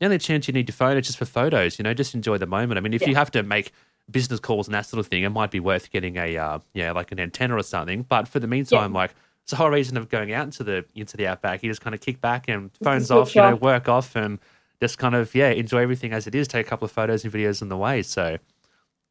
the 0.00 0.06
only 0.06 0.18
chance 0.18 0.48
you 0.48 0.54
need 0.54 0.68
your 0.68 0.74
phone 0.74 0.96
is 0.96 1.06
just 1.06 1.18
for 1.18 1.26
photos. 1.26 1.78
You 1.78 1.82
know, 1.84 1.94
just 1.94 2.14
enjoy 2.14 2.38
the 2.38 2.46
moment. 2.46 2.78
I 2.78 2.80
mean, 2.80 2.94
if 2.94 3.06
you 3.06 3.14
have 3.14 3.30
to 3.32 3.42
make 3.42 3.72
business 4.10 4.40
calls 4.40 4.66
and 4.66 4.74
that 4.74 4.86
sort 4.86 4.98
of 4.98 5.06
thing, 5.06 5.22
it 5.22 5.28
might 5.28 5.50
be 5.50 5.60
worth 5.60 5.90
getting 5.90 6.16
a, 6.16 6.36
uh, 6.36 6.58
yeah, 6.74 6.90
like 6.92 7.12
an 7.12 7.20
antenna 7.20 7.54
or 7.56 7.62
something. 7.62 8.02
But 8.02 8.26
for 8.28 8.40
the 8.40 8.46
meantime, 8.48 8.92
like." 8.92 9.14
It's 9.44 9.52
the 9.52 9.56
whole 9.56 9.70
reason 9.70 9.96
of 9.96 10.08
going 10.10 10.32
out 10.32 10.44
into 10.44 10.62
the 10.62 10.84
into 10.94 11.16
the 11.16 11.26
outback. 11.26 11.62
You 11.64 11.70
just 11.70 11.80
kind 11.80 11.94
of 11.94 12.00
kick 12.00 12.20
back 12.20 12.46
and 12.46 12.70
phones 12.84 13.10
off, 13.10 13.34
you 13.34 13.40
know, 13.40 13.56
work 13.56 13.88
off, 13.88 14.14
and 14.14 14.38
just 14.80 14.98
kind 14.98 15.14
of 15.14 15.34
yeah 15.34 15.50
enjoy 15.50 15.78
everything 15.82 16.12
as 16.12 16.26
it 16.26 16.34
is. 16.34 16.48
Take 16.48 16.66
a 16.66 16.68
couple 16.68 16.84
of 16.84 16.92
photos 16.92 17.24
and 17.24 17.32
videos 17.32 17.62
on 17.62 17.68
the 17.68 17.76
way. 17.76 18.02
So 18.02 18.38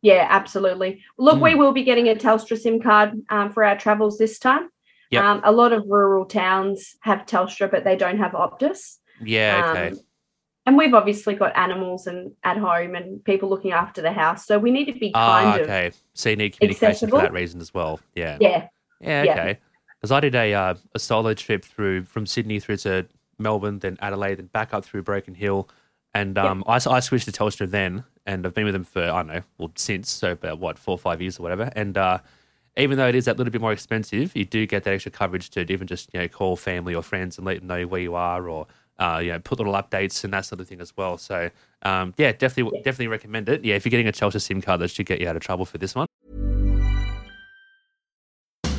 Yeah, 0.01 0.27
absolutely. 0.29 1.03
Look, 1.17 1.37
Mm. 1.39 1.41
we 1.43 1.55
will 1.55 1.73
be 1.73 1.83
getting 1.83 2.07
a 2.07 2.15
Telstra 2.15 2.57
SIM 2.57 2.81
card 2.81 3.19
um, 3.29 3.51
for 3.51 3.65
our 3.65 3.77
travels 3.77 4.17
this 4.17 4.39
time. 4.39 4.69
Yep. 5.11 5.23
Um, 5.23 5.41
a 5.43 5.51
lot 5.51 5.73
of 5.73 5.83
rural 5.87 6.25
towns 6.25 6.95
have 7.01 7.25
Telstra, 7.25 7.69
but 7.69 7.83
they 7.83 7.95
don't 7.97 8.17
have 8.17 8.31
Optus. 8.31 8.97
yeah, 9.21 9.71
okay, 9.71 9.87
Um, 9.89 9.99
and 10.65 10.77
we've 10.77 10.93
obviously 10.93 11.33
got 11.35 11.51
animals 11.57 12.07
and 12.07 12.31
at 12.43 12.57
home 12.57 12.95
and 12.95 13.21
people 13.25 13.49
looking 13.49 13.71
after 13.73 14.01
the 14.01 14.11
house. 14.13 14.45
So 14.45 14.57
we 14.59 14.71
need 14.71 14.85
to 14.85 14.93
be 14.97 15.11
ah, 15.15 15.41
kind 15.41 15.61
okay. 15.63 15.91
So 16.13 16.29
you 16.29 16.35
need 16.37 16.57
communication 16.57 17.09
for 17.09 17.17
that 17.21 17.33
reason 17.33 17.59
as 17.59 17.73
well. 17.73 17.99
Yeah, 18.15 18.35
of 18.35 18.41
yeah, 18.41 18.67
yeah, 19.01 19.23
yeah. 19.23 19.31
okay. 19.33 19.59
Because 19.99 20.11
I 20.11 20.19
did 20.21 20.35
a 20.35 20.53
uh, 20.53 20.75
a 20.95 20.99
solo 20.99 21.33
trip 21.33 21.65
through 21.65 22.05
from 22.05 22.25
Sydney 22.25 22.59
through 22.61 22.77
to 22.77 23.05
Melbourne, 23.39 23.79
then 23.79 23.97
Adelaide, 24.01 24.35
then 24.35 24.47
back 24.47 24.73
up 24.73 24.85
through 24.85 25.03
Broken 25.03 25.33
Hill, 25.33 25.69
and 26.13 26.37
um, 26.37 26.63
I, 26.67 26.75
I 26.75 26.99
switched 26.99 27.25
to 27.25 27.31
Telstra 27.31 27.69
then, 27.69 28.03
and 28.25 28.45
I've 28.45 28.53
been 28.53 28.65
with 28.65 28.73
them 28.73 28.83
for 28.83 29.03
I 29.03 29.23
don't 29.23 29.27
know, 29.27 29.41
well 29.57 29.71
since 29.75 30.09
so 30.09 30.31
about 30.33 30.59
what 30.59 30.77
four 30.77 30.93
or 30.93 30.99
five 30.99 31.21
years 31.21 31.39
or 31.39 31.43
whatever, 31.43 31.71
and. 31.75 31.97
uh 31.97 32.19
even 32.77 32.97
though 32.97 33.07
it 33.07 33.15
is 33.15 33.25
that 33.25 33.37
little 33.37 33.51
bit 33.51 33.61
more 33.61 33.73
expensive, 33.73 34.35
you 34.35 34.45
do 34.45 34.65
get 34.65 34.83
that 34.83 34.93
extra 34.93 35.11
coverage 35.11 35.49
to 35.49 35.69
even 35.71 35.85
just 35.87 36.09
you 36.13 36.19
know 36.19 36.27
call 36.27 36.55
family 36.55 36.95
or 36.95 37.03
friends 37.03 37.37
and 37.37 37.45
let 37.45 37.57
them 37.57 37.67
know 37.67 37.85
where 37.85 37.99
you 37.99 38.15
are, 38.15 38.47
or 38.47 38.67
uh, 38.99 39.19
you 39.21 39.31
know 39.31 39.39
put 39.39 39.57
little 39.59 39.73
updates 39.73 40.23
and 40.23 40.31
that 40.33 40.45
sort 40.45 40.61
of 40.61 40.67
thing 40.67 40.79
as 40.79 40.95
well. 40.95 41.17
So 41.17 41.49
um, 41.83 42.13
yeah, 42.17 42.31
definitely 42.31 42.79
definitely 42.79 43.07
recommend 43.07 43.49
it. 43.49 43.65
Yeah, 43.65 43.75
if 43.75 43.85
you're 43.85 43.91
getting 43.91 44.07
a 44.07 44.11
Telstra 44.11 44.41
SIM 44.41 44.61
card, 44.61 44.79
that 44.81 44.91
should 44.91 45.07
get 45.07 45.19
you 45.19 45.27
out 45.27 45.35
of 45.35 45.41
trouble 45.41 45.65
for 45.65 45.77
this 45.77 45.95
one. 45.95 46.07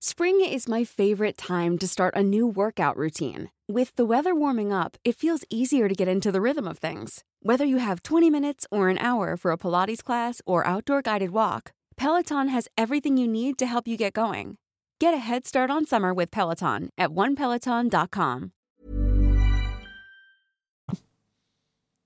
Spring 0.00 0.40
is 0.40 0.68
my 0.68 0.84
favorite 0.84 1.36
time 1.36 1.76
to 1.76 1.88
start 1.88 2.14
a 2.14 2.22
new 2.22 2.46
workout 2.46 2.96
routine. 2.96 3.50
With 3.66 3.96
the 3.96 4.04
weather 4.04 4.32
warming 4.32 4.72
up, 4.72 4.96
it 5.04 5.16
feels 5.16 5.44
easier 5.50 5.88
to 5.88 5.94
get 5.96 6.06
into 6.06 6.30
the 6.30 6.40
rhythm 6.40 6.68
of 6.68 6.78
things. 6.78 7.24
Whether 7.42 7.64
you 7.64 7.78
have 7.78 8.04
20 8.04 8.30
minutes 8.30 8.64
or 8.70 8.90
an 8.90 8.98
hour 8.98 9.36
for 9.36 9.50
a 9.50 9.58
Pilates 9.58 10.04
class 10.04 10.40
or 10.46 10.64
outdoor 10.64 11.02
guided 11.02 11.32
walk, 11.32 11.72
Peloton 11.96 12.46
has 12.46 12.68
everything 12.78 13.16
you 13.16 13.26
need 13.26 13.58
to 13.58 13.66
help 13.66 13.88
you 13.88 13.96
get 13.96 14.12
going. 14.12 14.56
Get 15.00 15.14
a 15.14 15.18
head 15.18 15.48
start 15.48 15.68
on 15.68 15.84
summer 15.84 16.14
with 16.14 16.30
Peloton 16.30 16.90
at 16.96 17.10
onepeloton.com. 17.10 18.52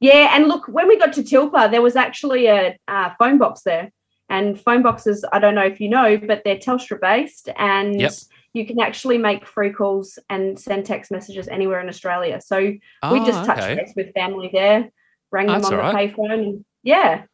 Yeah, 0.00 0.35
and 0.35 0.48
look, 0.48 0.66
when 0.66 0.88
we 0.88 0.98
got 0.98 1.12
to 1.12 1.22
Tilpa, 1.22 1.70
there 1.70 1.83
was 1.83 1.94
actually 1.94 2.46
a 2.46 2.74
uh, 2.88 3.11
phone 3.18 3.37
box 3.37 3.61
there. 3.66 3.92
And 4.32 4.58
phone 4.60 4.82
boxes, 4.82 5.24
I 5.32 5.38
don't 5.38 5.54
know 5.54 5.64
if 5.64 5.78
you 5.80 5.88
know, 5.88 6.16
but 6.16 6.42
they're 6.44 6.56
Telstra 6.56 6.98
based 7.00 7.48
and 7.58 8.00
Yep. 8.00 8.12
you 8.54 8.66
can 8.66 8.80
actually 8.80 9.18
make 9.18 9.46
free 9.46 9.70
calls 9.70 10.18
and 10.30 10.58
send 10.58 10.86
text 10.86 11.10
messages 11.10 11.48
anywhere 11.48 11.80
in 11.80 11.88
Australia. 11.88 12.40
So 12.40 12.58
we 12.58 12.80
Oh, 13.02 13.24
just 13.24 13.44
touched 13.44 13.62
okay. 13.62 13.74
base 13.76 13.92
with 13.94 14.12
family 14.14 14.48
there, 14.52 14.90
rang 15.30 15.48
Oh, 15.50 15.52
them 15.52 15.64
on 15.66 15.70
the 15.70 15.76
right. 15.76 16.14
payphone. 16.14 16.32
And 16.32 16.64
yeah, 16.82 17.24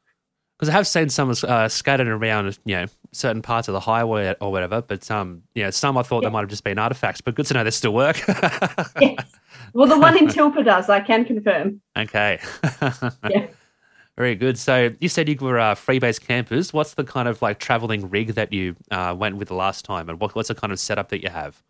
Because 0.58 0.70
I 0.70 0.72
have 0.72 0.88
seen 0.88 1.08
some 1.08 1.32
uh, 1.46 1.68
scattered 1.68 2.08
around, 2.08 2.58
you 2.64 2.74
know, 2.74 2.87
certain 3.12 3.42
parts 3.42 3.68
of 3.68 3.74
the 3.74 3.80
highway 3.80 4.34
or 4.40 4.50
whatever. 4.50 4.82
But 4.82 5.08
um, 5.11 5.42
you 5.54 5.62
know, 5.62 5.70
some 5.70 5.96
I 5.96 6.02
thought 6.02 6.24
they 6.24 6.30
might 6.30 6.40
have 6.40 6.50
just 6.50 6.64
been 6.64 6.78
artifacts. 6.80 7.20
But 7.20 7.37
good 7.37 7.46
to 7.46 7.54
know 7.54 7.62
they 7.62 7.70
still 7.70 7.94
work. 7.94 8.20
yes. 9.00 9.32
Well, 9.72 9.87
the 9.87 9.98
one 9.98 10.16
in 10.18 10.26
Tilpa 10.26 10.64
does, 10.64 10.88
I 10.90 11.00
can 11.00 11.24
confirm. 11.24 11.80
okay. 11.96 12.40
Yeah. 13.30 13.46
Very 14.18 14.35
good. 14.35 14.59
So 14.59 14.90
you 15.00 15.09
said 15.09 15.28
you 15.28 15.37
were 15.40 15.61
uh, 15.61 15.76
freebase 15.76 16.20
campers. 16.20 16.72
What's 16.72 16.94
the 16.94 17.04
kind 17.04 17.28
of 17.28 17.40
like 17.40 17.61
traveling 17.61 18.11
rig 18.11 18.35
that 18.35 18.52
you 18.52 18.74
uh, 18.90 19.14
went 19.16 19.37
with 19.37 19.46
the 19.46 19.54
last 19.54 19.85
time, 19.85 20.09
and 20.09 20.18
what, 20.18 20.35
what's 20.35 20.48
the 20.48 20.57
kind 20.57 20.72
of 20.72 20.81
setup 20.81 21.11
that 21.11 21.22
you 21.22 21.28
have? 21.28 21.62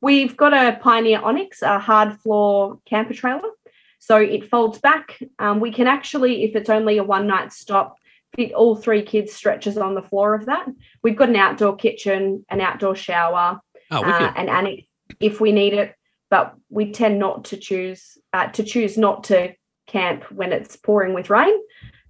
We've 0.00 0.36
got 0.36 0.54
a 0.54 0.78
Pioneer 0.80 1.20
Onyx, 1.20 1.62
a 1.62 1.80
hard 1.80 2.20
floor 2.20 2.78
camper 2.86 3.12
trailer. 3.12 3.50
So 3.98 4.18
it 4.18 4.48
folds 4.48 4.78
back. 4.78 5.18
Um, 5.40 5.58
we 5.58 5.72
can 5.72 5.88
actually, 5.88 6.44
if 6.44 6.54
it's 6.54 6.70
only 6.70 6.98
a 6.98 7.02
one 7.02 7.26
night 7.26 7.52
stop, 7.52 7.96
fit 8.36 8.52
all 8.52 8.76
three 8.76 9.02
kids' 9.02 9.32
stretches 9.32 9.76
on 9.76 9.96
the 9.96 10.02
floor 10.02 10.34
of 10.34 10.46
that. 10.46 10.64
We've 11.02 11.16
got 11.16 11.28
an 11.28 11.34
outdoor 11.34 11.74
kitchen, 11.74 12.44
an 12.48 12.60
outdoor 12.60 12.94
shower, 12.94 13.60
Oh, 13.90 14.02
uh, 14.02 14.32
an 14.36 14.48
annex 14.48 14.84
if 15.18 15.40
we 15.40 15.50
need 15.50 15.72
it. 15.72 15.96
But 16.30 16.54
we 16.70 16.92
tend 16.92 17.18
not 17.18 17.46
to 17.46 17.56
choose 17.56 18.16
uh, 18.32 18.46
to 18.48 18.62
choose 18.62 18.96
not 18.96 19.24
to 19.24 19.54
camp 19.88 20.22
when 20.30 20.52
it's 20.52 20.76
pouring 20.76 21.14
with 21.14 21.30
rain. 21.30 21.58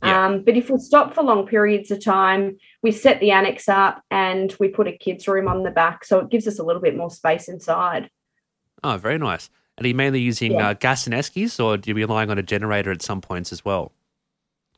Yeah. 0.02 0.26
Um, 0.26 0.42
but 0.44 0.56
if 0.56 0.68
we 0.70 0.78
stop 0.78 1.14
for 1.14 1.22
long 1.24 1.46
periods 1.46 1.90
of 1.90 2.04
time, 2.04 2.58
we 2.82 2.92
set 2.92 3.18
the 3.20 3.30
annex 3.32 3.68
up 3.68 4.02
and 4.10 4.54
we 4.60 4.68
put 4.68 4.86
a 4.86 4.92
kids' 4.92 5.26
room 5.26 5.48
on 5.48 5.62
the 5.62 5.70
back, 5.70 6.04
so 6.04 6.18
it 6.20 6.28
gives 6.30 6.46
us 6.46 6.58
a 6.58 6.62
little 6.62 6.82
bit 6.82 6.96
more 6.96 7.10
space 7.10 7.48
inside. 7.48 8.10
oh, 8.84 8.96
very 8.96 9.18
nice. 9.18 9.50
And 9.76 9.84
are 9.84 9.88
you 9.88 9.94
mainly 9.94 10.20
using 10.20 10.52
Yeah. 10.52 10.68
uh, 10.68 10.74
gas 10.74 11.06
and 11.06 11.14
eskies, 11.14 11.62
or 11.64 11.76
do 11.76 11.90
you 11.90 11.94
relying 11.96 12.30
on 12.30 12.38
a 12.38 12.42
generator 12.42 12.92
at 12.92 13.02
some 13.02 13.20
points 13.20 13.52
as 13.52 13.64
well? 13.64 13.90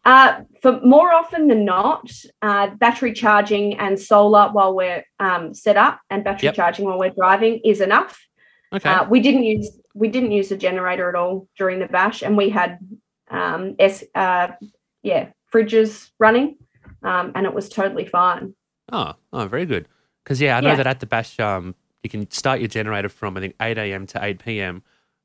Uh, 0.07 0.41
for 0.63 0.81
more 0.83 1.13
often 1.13 1.49
than 1.49 1.67
not, 1.67 2.11
uh, 2.41 2.69
battery 2.77 3.13
charging 3.13 3.79
and 3.79 4.01
solar 4.01 4.49
while 4.49 4.75
we're 4.75 5.05
um, 5.19 5.53
set 5.53 5.77
up, 5.77 6.01
and 6.09 6.25
battery 6.25 6.47
Yep. 6.47 6.55
charging 6.55 6.85
while 6.87 6.99
we're 6.99 7.11
driving 7.11 7.61
is 7.65 7.83
enough. 7.83 8.19
Okay. 8.73 8.89
Uh, 8.89 9.07
we 9.09 9.21
didn't 9.21 9.45
use 9.45 9.71
we 9.95 10.09
didn't 10.09 10.33
use 10.33 10.53
a 10.53 10.57
generator 10.57 11.09
at 11.09 11.15
all 11.15 11.49
during 11.57 11.79
the 11.81 11.87
bash, 11.87 12.23
and 12.23 12.37
we 12.37 12.49
had 12.51 12.79
um, 13.31 13.75
s 13.79 14.05
uh, 14.15 14.49
yeah 15.03 15.31
fridges 15.53 16.11
running, 16.19 16.57
um, 17.03 17.33
and 17.35 17.47
it 17.47 17.53
was 17.55 17.69
totally 17.69 18.07
fine. 18.07 18.55
Oh, 18.93 19.15
oh, 19.33 19.47
very 19.47 19.67
good. 19.67 19.89
Because 20.25 20.41
yeah, 20.41 20.57
I 20.57 20.61
know 20.61 20.71
Yeah. 20.71 20.77
that 20.77 20.87
at 20.87 21.01
the 21.01 21.07
bash, 21.07 21.39
um, 21.41 21.75
you 22.03 22.11
can 22.11 22.31
start 22.31 22.61
your 22.61 22.69
generator 22.69 23.09
from 23.09 23.37
I 23.37 23.41
think 23.41 23.55
eight 23.61 23.79
a.m. 23.79 24.07
to 24.09 24.25
eight 24.25 24.39
p.m. 24.45 24.83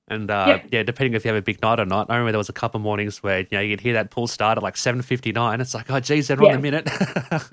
And 0.07 0.29
uh, 0.29 0.45
Yeah. 0.47 0.63
yeah, 0.71 0.83
depending 0.83 1.13
if 1.15 1.25
you 1.25 1.29
have 1.29 1.37
a 1.37 1.41
big 1.41 1.61
night 1.61 1.79
or 1.79 1.85
not. 1.85 2.09
I 2.09 2.15
remember 2.15 2.31
there 2.31 2.37
was 2.37 2.49
a 2.49 2.53
couple 2.53 2.79
mornings 2.79 3.23
where 3.23 3.39
you 3.39 3.47
know 3.51 3.59
you 3.59 3.75
could 3.75 3.81
hear 3.81 3.93
that 3.93 4.11
pull 4.11 4.27
start 4.27 4.57
at 4.57 4.63
like 4.63 4.77
seven 4.77 5.01
fifty 5.01 5.31
nine. 5.31 5.61
It's 5.61 5.73
like, 5.73 5.89
oh 5.89 5.99
geez, 5.99 6.27
they're 6.27 6.41
on 6.41 6.45
Yeah. 6.45 6.55
the 6.57 6.61
minute. 6.61 6.89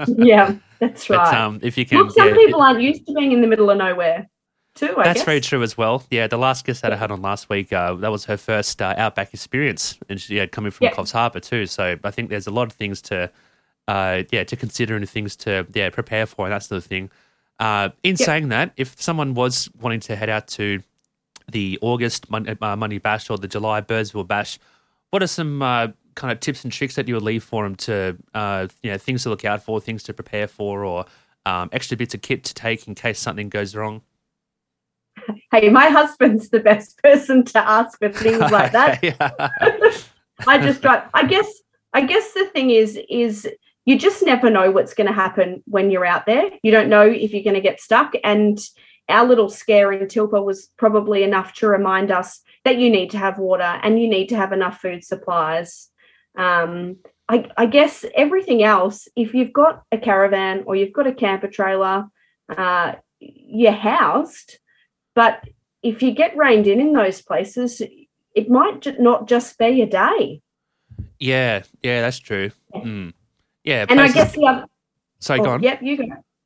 yeah, 0.19 0.55
that's 0.79 1.09
but 1.09 1.19
right. 1.19 1.35
um, 1.35 1.61
if 1.63 1.77
you 1.79 1.87
can, 1.87 1.99
Look, 1.99 2.11
some 2.15 2.29
yeah, 2.29 2.35
people 2.35 2.61
aren't 2.61 2.81
used 2.83 3.07
to 3.07 3.13
being 3.15 3.33
in 3.33 3.41
the 3.41 3.47
middle 3.47 3.71
of 3.71 3.79
nowhere, 3.79 4.29
too. 4.75 4.95
I 4.97 5.05
That's 5.05 5.21
guess. 5.21 5.27
very 5.27 5.41
true 5.41 5.63
as 5.63 5.77
well. 5.77 6.05
Yeah, 6.11 6.27
the 6.27 6.39
last 6.39 6.65
guest 6.65 6.83
that 6.83 6.93
I 6.93 6.97
had 6.97 7.11
on 7.11 7.23
last 7.23 7.49
week, 7.49 7.73
uh, 7.73 7.95
that 7.95 8.11
was 8.11 8.25
her 8.27 8.37
first 8.37 8.81
uh, 8.81 8.95
outback 8.97 9.33
experience, 9.35 9.99
and 10.09 10.21
she 10.21 10.37
yeah, 10.37 10.47
coming 10.47 10.71
from 10.71 10.87
Yeah. 10.87 10.95
Coffs 10.95 11.13
Harbour 11.13 11.41
too. 11.41 11.67
So 11.67 11.97
I 12.05 12.11
think 12.11 12.31
there's 12.31 12.47
a 12.47 12.51
lot 12.51 12.69
of 12.69 12.73
things 12.73 13.01
to, 13.03 13.31
uh, 13.89 14.23
yeah, 14.31 14.45
to 14.45 14.57
consider 14.57 14.97
and 14.97 15.09
things 15.09 15.37
to 15.37 15.67
yeah 15.75 15.91
prepare 15.91 16.27
for, 16.27 16.47
and 16.47 16.53
that 16.53 16.63
sort 16.63 16.79
of 16.79 16.85
thing. 16.85 17.11
Uh, 17.59 17.91
in 18.03 18.17
saying 18.17 18.49
that, 18.49 18.73
if 18.77 19.01
someone 19.01 19.35
was 19.35 19.71
wanting 19.81 20.01
to 20.01 20.17
head 20.17 20.29
out 20.29 20.49
to 20.49 20.83
the 21.51 21.79
August 21.83 22.31
Mon- 22.31 22.57
uh, 22.61 22.77
Mundi 22.77 22.99
Bash 22.99 23.31
or 23.31 23.39
the 23.39 23.47
July 23.49 23.81
Birdsville 23.81 24.27
Bash, 24.27 24.59
what 25.11 25.23
are 25.23 25.27
some 25.29 25.63
uh, 25.63 25.89
kind 26.15 26.33
of 26.33 26.41
tips 26.41 26.65
and 26.65 26.73
tricks 26.73 26.95
that 26.97 27.07
you 27.07 27.15
would 27.15 27.23
leave 27.23 27.45
for 27.45 27.63
them 27.65 27.75
to, 27.77 28.17
uh, 28.35 28.67
you 28.83 28.91
know, 28.91 28.99
things 28.99 29.23
to 29.25 29.29
look 29.29 29.45
out 29.45 29.63
for, 29.63 29.81
things 29.81 30.03
to 30.05 30.15
prepare 30.15 30.49
for, 30.49 30.85
or 30.85 31.05
um, 31.47 31.69
extra 31.73 31.97
bits 31.97 32.15
of 32.15 32.23
kit 32.23 32.43
to 32.45 32.55
take 32.55 32.89
in 32.89 32.95
case 32.95 33.21
something 33.21 33.49
goes 33.49 33.77
wrong? 33.77 34.01
Hey, 35.51 35.69
my 35.69 35.89
husband's 35.89 36.49
the 36.51 36.61
best 36.61 36.99
person 37.03 37.45
to 37.47 37.59
ask 37.59 37.99
for 37.99 38.11
things 38.11 38.39
like 38.51 38.73
that. 38.73 39.03
I 40.47 40.59
just 40.59 40.83
drive. 40.83 41.09
I 41.15 41.27
guess. 41.27 41.51
I 41.95 42.01
guess 42.07 42.33
the 42.33 42.47
thing 42.47 42.71
is, 42.71 42.99
is 43.11 43.47
you 43.85 43.99
just 43.99 44.25
never 44.25 44.49
know 44.49 44.71
what's 44.71 44.95
going 44.95 45.09
to 45.09 45.13
happen 45.13 45.63
when 45.67 45.91
you're 45.91 46.07
out 46.07 46.25
there. 46.25 46.49
You 46.63 46.73
don't 46.73 46.89
know 46.89 47.03
if 47.03 47.33
you're 47.33 47.43
going 47.43 47.55
to 47.55 47.61
get 47.61 47.83
stuck. 47.83 48.15
And 48.25 48.59
our 49.11 49.27
little 49.27 49.51
scare 49.51 49.93
in 49.93 50.07
Tilpa 50.07 50.43
was 50.43 50.71
probably 50.79 51.23
enough 51.23 51.53
to 51.55 51.67
remind 51.67 52.11
us 52.11 52.41
that 52.65 52.79
you 52.79 52.89
need 52.89 53.11
to 53.11 53.19
have 53.19 53.39
water 53.39 53.79
and 53.83 54.01
you 54.01 54.09
need 54.09 54.29
to 54.29 54.37
have 54.37 54.53
enough 54.53 54.81
food 54.81 55.05
supplies. 55.05 55.89
Um, 56.39 56.97
I, 57.29 57.51
I 57.57 57.67
guess 57.67 58.05
everything 58.15 58.63
else, 58.63 59.09
if 59.17 59.35
you've 59.35 59.53
got 59.53 59.83
a 59.93 59.99
caravan 59.99 60.65
or 60.67 60.77
you've 60.77 60.93
got 60.93 61.07
a 61.07 61.15
camper 61.15 61.49
trailer, 61.49 62.07
uh, 62.57 62.93
you're 63.21 63.73
housed. 63.73 64.59
But 65.15 65.45
if 65.83 66.03
you 66.03 66.13
get 66.13 66.37
reined 66.37 66.67
in 66.67 66.81
in 66.81 66.93
those 66.93 67.21
places, 67.21 67.83
it 68.35 68.49
might 68.49 69.01
not 69.01 69.29
just 69.29 69.59
be 69.59 69.83
a 69.83 69.87
day. 69.87 70.41
Yeah, 71.19 71.63
yeah, 71.83 72.01
that's 72.01 72.19
true. 72.19 72.51
Mm. 72.75 73.13
Yeah, 73.65 73.87
And 73.89 74.01
I 74.01 74.11
guess 74.11 74.33
the 74.33 74.47
other, 74.47 74.67
sorry, 75.21 75.41
oh, 75.41 75.45
go 75.45 75.51
on. 75.53 75.63
Yep, 75.63 75.83
you 75.83 75.97
go. 75.97 76.05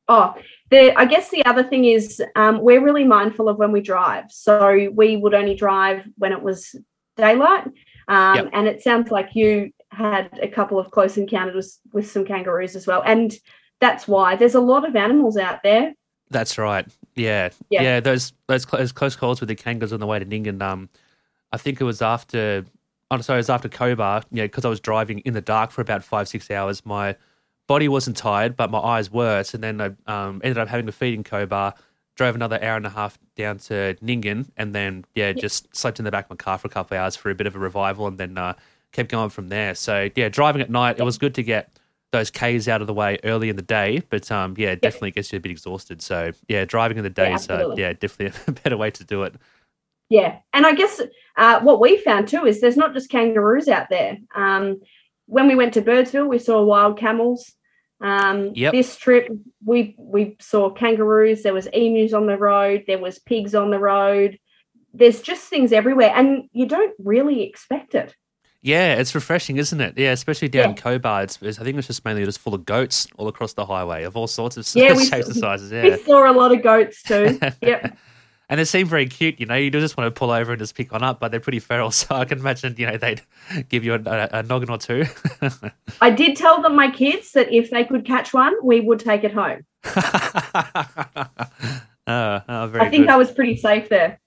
Oh, 0.09 0.35
the 0.70 0.92
I 0.96 1.05
guess 1.05 1.31
the 1.31 1.44
other 1.46 1.64
thing 1.64 1.85
is 1.85 2.22
um, 2.37 2.61
we're 2.61 2.85
really 2.85 3.05
mindful 3.05 3.48
of 3.48 3.57
when 3.57 3.72
we 3.72 3.81
drive. 3.81 4.31
So 4.31 4.90
we 4.92 5.16
would 5.16 5.35
only 5.35 5.55
drive 5.55 6.05
when 6.18 6.33
it 6.33 6.42
was 6.42 6.76
daylight. 7.16 7.66
Um, 8.09 8.37
Yep. 8.37 8.50
And 8.52 8.68
it 8.68 8.83
sounds 8.83 9.11
like 9.11 9.31
you 9.35 9.72
had 9.90 10.38
a 10.42 10.48
couple 10.48 10.79
of 10.79 10.90
close 10.90 11.16
encounters 11.16 11.81
with 11.92 12.09
some 12.09 12.24
kangaroos 12.24 12.76
as 12.76 12.87
well. 12.87 13.02
And 13.05 13.35
that's 13.81 14.07
why 14.07 14.37
there's 14.37 14.55
a 14.55 14.61
lot 14.61 14.87
of 14.87 14.94
animals 14.94 15.37
out 15.37 15.62
there. 15.62 15.92
That's 16.30 16.58
right. 16.58 16.86
Yeah, 17.14 17.50
yeah. 17.70 17.82
Yeah. 17.82 18.00
those 18.00 18.32
those, 18.46 18.64
cl- 18.64 18.80
those 18.80 18.92
close 18.92 19.16
calls 19.16 19.40
with 19.40 19.48
the 19.48 19.54
kangaroos 19.54 19.92
on 19.92 20.00
the 20.00 20.06
way 20.06 20.18
to 20.18 20.24
Nyngan. 20.24 20.60
Um, 20.62 20.88
I 21.52 21.56
think 21.56 21.80
it 21.80 21.84
was 21.84 22.02
after. 22.02 22.64
Oh, 23.10 23.20
sorry, 23.20 23.36
it 23.36 23.40
was 23.40 23.50
after 23.50 23.68
Cobar. 23.68 24.24
Yeah, 24.32 24.44
because 24.44 24.64
I 24.64 24.68
was 24.68 24.80
driving 24.80 25.20
in 25.20 25.32
the 25.32 25.40
dark 25.40 25.70
for 25.70 25.80
about 25.80 26.02
five 26.02 26.28
six 26.28 26.50
hours. 26.50 26.84
My 26.84 27.16
body 27.68 27.88
wasn't 27.88 28.16
tired, 28.16 28.56
but 28.56 28.70
my 28.70 28.78
eyes 28.78 29.10
were. 29.10 29.42
So 29.44 29.58
then 29.58 29.80
I 29.80 29.86
um, 30.06 30.40
ended 30.42 30.58
up 30.58 30.68
having 30.68 30.86
to 30.86 30.92
feed 30.92 31.14
in 31.14 31.24
Cobar. 31.24 31.74
Drove 32.16 32.34
another 32.34 32.62
hour 32.62 32.76
and 32.76 32.86
a 32.86 32.90
half 32.90 33.18
down 33.36 33.58
to 33.58 33.94
Nyngan, 34.02 34.48
and 34.56 34.74
then 34.74 35.04
yeah, 35.14 35.32
just 35.32 35.74
slept 35.76 35.98
in 35.98 36.04
the 36.04 36.10
back 36.10 36.24
of 36.24 36.30
my 36.30 36.36
car 36.36 36.56
for 36.58 36.66
a 36.66 36.70
couple 36.70 36.96
of 36.96 37.02
hours 37.02 37.14
for 37.14 37.30
a 37.30 37.34
bit 37.34 37.46
of 37.46 37.54
a 37.54 37.58
revival, 37.58 38.06
and 38.06 38.18
then 38.18 38.38
uh, 38.38 38.54
kept 38.92 39.10
going 39.10 39.28
from 39.28 39.48
there. 39.48 39.74
So 39.74 40.08
yeah, 40.16 40.28
driving 40.30 40.62
at 40.62 40.70
night, 40.70 40.98
it 40.98 41.02
was 41.02 41.18
good 41.18 41.34
to 41.34 41.42
get 41.42 41.78
those 42.12 42.31
K's 42.31 42.69
out 42.69 42.81
of 42.81 42.87
the 42.87 42.95
way 42.95 43.19
early 43.25 43.49
in 43.49 43.57
the 43.57 43.62
day, 43.62 44.03
but 44.11 44.31
um, 44.31 44.55
yeah, 44.57 44.71
it 44.71 44.81
definitely 44.81 45.11
gets 45.11 45.33
you 45.33 45.38
a 45.38 45.40
bit 45.40 45.51
exhausted. 45.51 46.01
So 46.01 46.33
yeah, 46.49 46.64
driving 46.64 46.99
in 46.99 47.05
the 47.05 47.11
day 47.11 47.31
Yeah, 47.31 47.35
is 47.35 47.51
uh, 47.51 47.75
yeah, 47.77 47.92
definitely 47.92 48.40
a 48.47 48.53
better 48.53 48.77
way 48.77 48.90
to 48.92 49.05
do 49.05 49.23
it. 49.25 49.35
Yeah, 50.09 50.38
and 50.53 50.66
I 50.66 50.75
guess 50.75 51.01
uh, 51.37 51.61
what 51.61 51.81
we 51.81 51.99
found 51.99 52.29
too 52.29 52.47
is 52.47 52.61
there's 52.61 52.77
not 52.77 52.95
just 52.95 53.11
kangaroos 53.11 53.69
out 53.69 53.88
there. 53.90 54.19
Um, 54.35 54.81
when 55.27 55.49
we 55.49 55.57
went 55.57 55.75
to 55.75 55.83
Birdsville, 55.83 56.29
we 56.29 56.38
saw 56.38 56.62
wild 56.62 56.99
camels. 56.99 57.53
Um, 58.01 58.53
Yep. 58.55 58.73
This 58.73 58.97
trip, 58.97 59.29
we 59.64 59.97
we 59.99 60.37
saw 60.40 60.71
kangaroos. 60.71 61.42
There 61.42 61.55
was 61.55 61.66
emus 61.73 62.12
on 62.12 62.27
the 62.27 62.38
road. 62.38 62.85
There 62.87 62.99
was 62.99 63.19
pigs 63.19 63.55
on 63.55 63.71
the 63.71 63.81
road. 63.81 64.38
There's 64.95 65.21
just 65.21 65.49
things 65.49 65.73
everywhere, 65.73 66.12
and 66.14 66.49
you 66.53 66.66
don't 66.66 66.95
really 66.99 67.42
expect 67.42 67.95
it. 67.95 68.14
Yeah, 68.66 68.94
it's 68.96 69.14
refreshing, 69.14 69.59
isn't 69.59 69.81
it? 69.81 69.96
Yeah, 69.96 70.11
especially 70.11 70.48
down 70.48 70.70
in 70.70 70.76
Yeah. 70.76 70.83
Cobar. 70.83 71.22
It's, 71.22 71.38
it's, 71.40 71.61
I 71.61 71.62
think 71.62 71.79
it's 71.79 71.87
just 71.87 72.05
mainly 72.05 72.24
just 72.24 72.40
full 72.40 72.52
of 72.52 72.64
goats 72.64 73.07
all 73.16 73.29
across 73.29 73.52
the 73.52 73.64
highway 73.64 74.02
of 74.02 74.16
all 74.16 74.26
sorts 74.26 74.57
of 74.57 74.66
Yeah, 74.74 74.92
shapes 74.94 75.29
and 75.29 75.37
sizes. 75.37 75.70
Yeah, 75.70 75.85
we 75.85 75.96
saw 76.02 76.29
a 76.29 76.35
lot 76.35 76.52
of 76.52 76.64
goats 76.64 77.00
too. 77.05 77.38
yep. 77.62 77.96
and 78.48 78.59
they 78.59 78.64
seem 78.64 78.88
very 78.88 79.07
cute. 79.07 79.38
You 79.38 79.46
know, 79.46 79.55
you 79.55 79.70
do 79.70 79.79
just 79.79 79.96
want 79.96 80.12
to 80.12 80.18
pull 80.18 80.33
over 80.33 80.50
and 80.50 80.59
just 80.59 80.74
pick 80.74 80.90
one 80.90 81.05
up, 81.05 81.20
but 81.20 81.31
they're 81.31 81.38
pretty 81.38 81.61
feral. 81.61 81.90
So 81.92 82.16
I 82.16 82.24
can 82.24 82.40
imagine, 82.40 82.74
you 82.76 82.88
know, 82.88 82.96
they'd 82.96 83.22
give 83.68 83.85
you 83.85 83.94
a, 83.94 84.00
a, 84.05 84.29
a 84.33 84.42
noggin 84.42 84.68
or 84.68 84.79
two. 84.79 85.05
I 86.00 86.11
did 86.11 86.37
tell 86.37 86.61
them 86.61 86.74
my 86.74 86.90
kids 86.90 87.31
that 87.33 87.52
if 87.52 87.70
they 87.70 87.85
could 87.85 88.05
catch 88.05 88.35
one, 88.35 88.52
we 88.64 88.81
would 88.81 88.98
take 88.98 89.22
it 89.22 89.33
home. 89.33 89.64
oh, 92.09 92.40
oh, 92.48 92.66
very 92.66 92.85
I 92.85 92.90
think 92.90 93.05
good. 93.05 93.11
I 93.11 93.16
was 93.16 93.31
pretty 93.31 93.59
safe 93.59 93.88
there. 93.88 94.18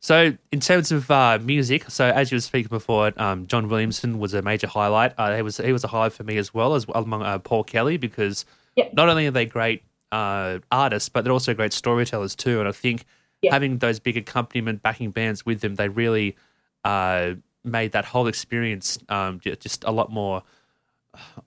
So, 0.00 0.36
in 0.52 0.60
terms 0.60 0.92
of 0.92 1.10
uh, 1.10 1.38
music, 1.42 1.90
so 1.90 2.06
as 2.06 2.30
you 2.30 2.36
were 2.36 2.40
speaking 2.40 2.68
before, 2.68 3.12
um, 3.16 3.46
John 3.46 3.68
Williamson 3.68 4.18
was 4.18 4.32
a 4.34 4.42
major 4.42 4.66
highlight. 4.68 5.12
Uh, 5.18 5.34
he 5.36 5.42
was 5.42 5.56
he 5.56 5.72
was 5.72 5.82
a 5.84 5.88
highlight 5.88 6.12
for 6.12 6.24
me 6.24 6.36
as 6.38 6.54
well 6.54 6.74
as 6.74 6.86
well 6.86 7.02
among 7.02 7.22
uh, 7.22 7.38
Paul 7.38 7.64
Kelly 7.64 7.96
because 7.96 8.44
Yep. 8.76 8.94
not 8.94 9.08
only 9.08 9.26
are 9.26 9.32
they 9.32 9.44
great 9.44 9.82
uh, 10.12 10.58
artists, 10.70 11.08
but 11.08 11.24
they're 11.24 11.32
also 11.32 11.52
great 11.52 11.72
storytellers 11.72 12.36
too. 12.36 12.60
And 12.60 12.68
I 12.68 12.72
think 12.72 13.04
Yeah. 13.42 13.52
having 13.52 13.78
those 13.78 13.98
big 13.98 14.16
accompaniment 14.16 14.82
backing 14.82 15.10
bands 15.10 15.44
with 15.44 15.60
them, 15.62 15.74
they 15.74 15.88
really 15.88 16.36
uh, 16.84 17.32
made 17.64 17.90
that 17.92 18.04
whole 18.04 18.28
experience 18.28 18.98
um, 19.08 19.40
just 19.40 19.82
a 19.84 19.90
lot 19.90 20.12
more. 20.12 20.42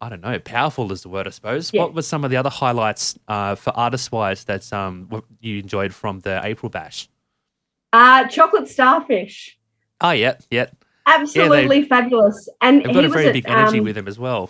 I 0.01 0.09
don't 0.09 0.19
know, 0.19 0.37
powerful 0.39 0.91
is 0.91 1.03
the 1.03 1.09
word, 1.09 1.25
I 1.27 1.29
suppose. 1.29 1.71
What 1.71 1.93
were 1.93 2.01
some 2.01 2.25
of 2.25 2.31
the 2.31 2.35
other 2.37 2.49
highlights 2.49 3.17
uh, 3.29 3.55
for 3.55 3.69
artist 3.77 4.11
wise 4.11 4.43
that 4.45 4.71
um, 4.73 5.07
you 5.39 5.59
enjoyed 5.59 5.93
from 5.93 6.19
the 6.19 6.41
April 6.43 6.69
Bash? 6.69 7.07
Uh, 7.93 8.27
chocolate 8.27 8.67
starfish. 8.67 9.57
Oh, 9.99 10.11
yeah, 10.11 10.35
yeah. 10.49 10.67
absolutely 11.05 11.83
fabulous. 11.85 12.49
And 12.61 12.81
They've 12.81 12.87
he 12.87 12.93
got 12.93 13.03
a 13.03 13.07
was 13.07 13.13
very 13.13 13.27
at, 13.27 13.33
big 13.33 13.49
energy 13.49 13.79
um, 13.79 13.83
with 13.83 13.95
them 13.95 14.07
as 14.07 14.17
well. 14.17 14.49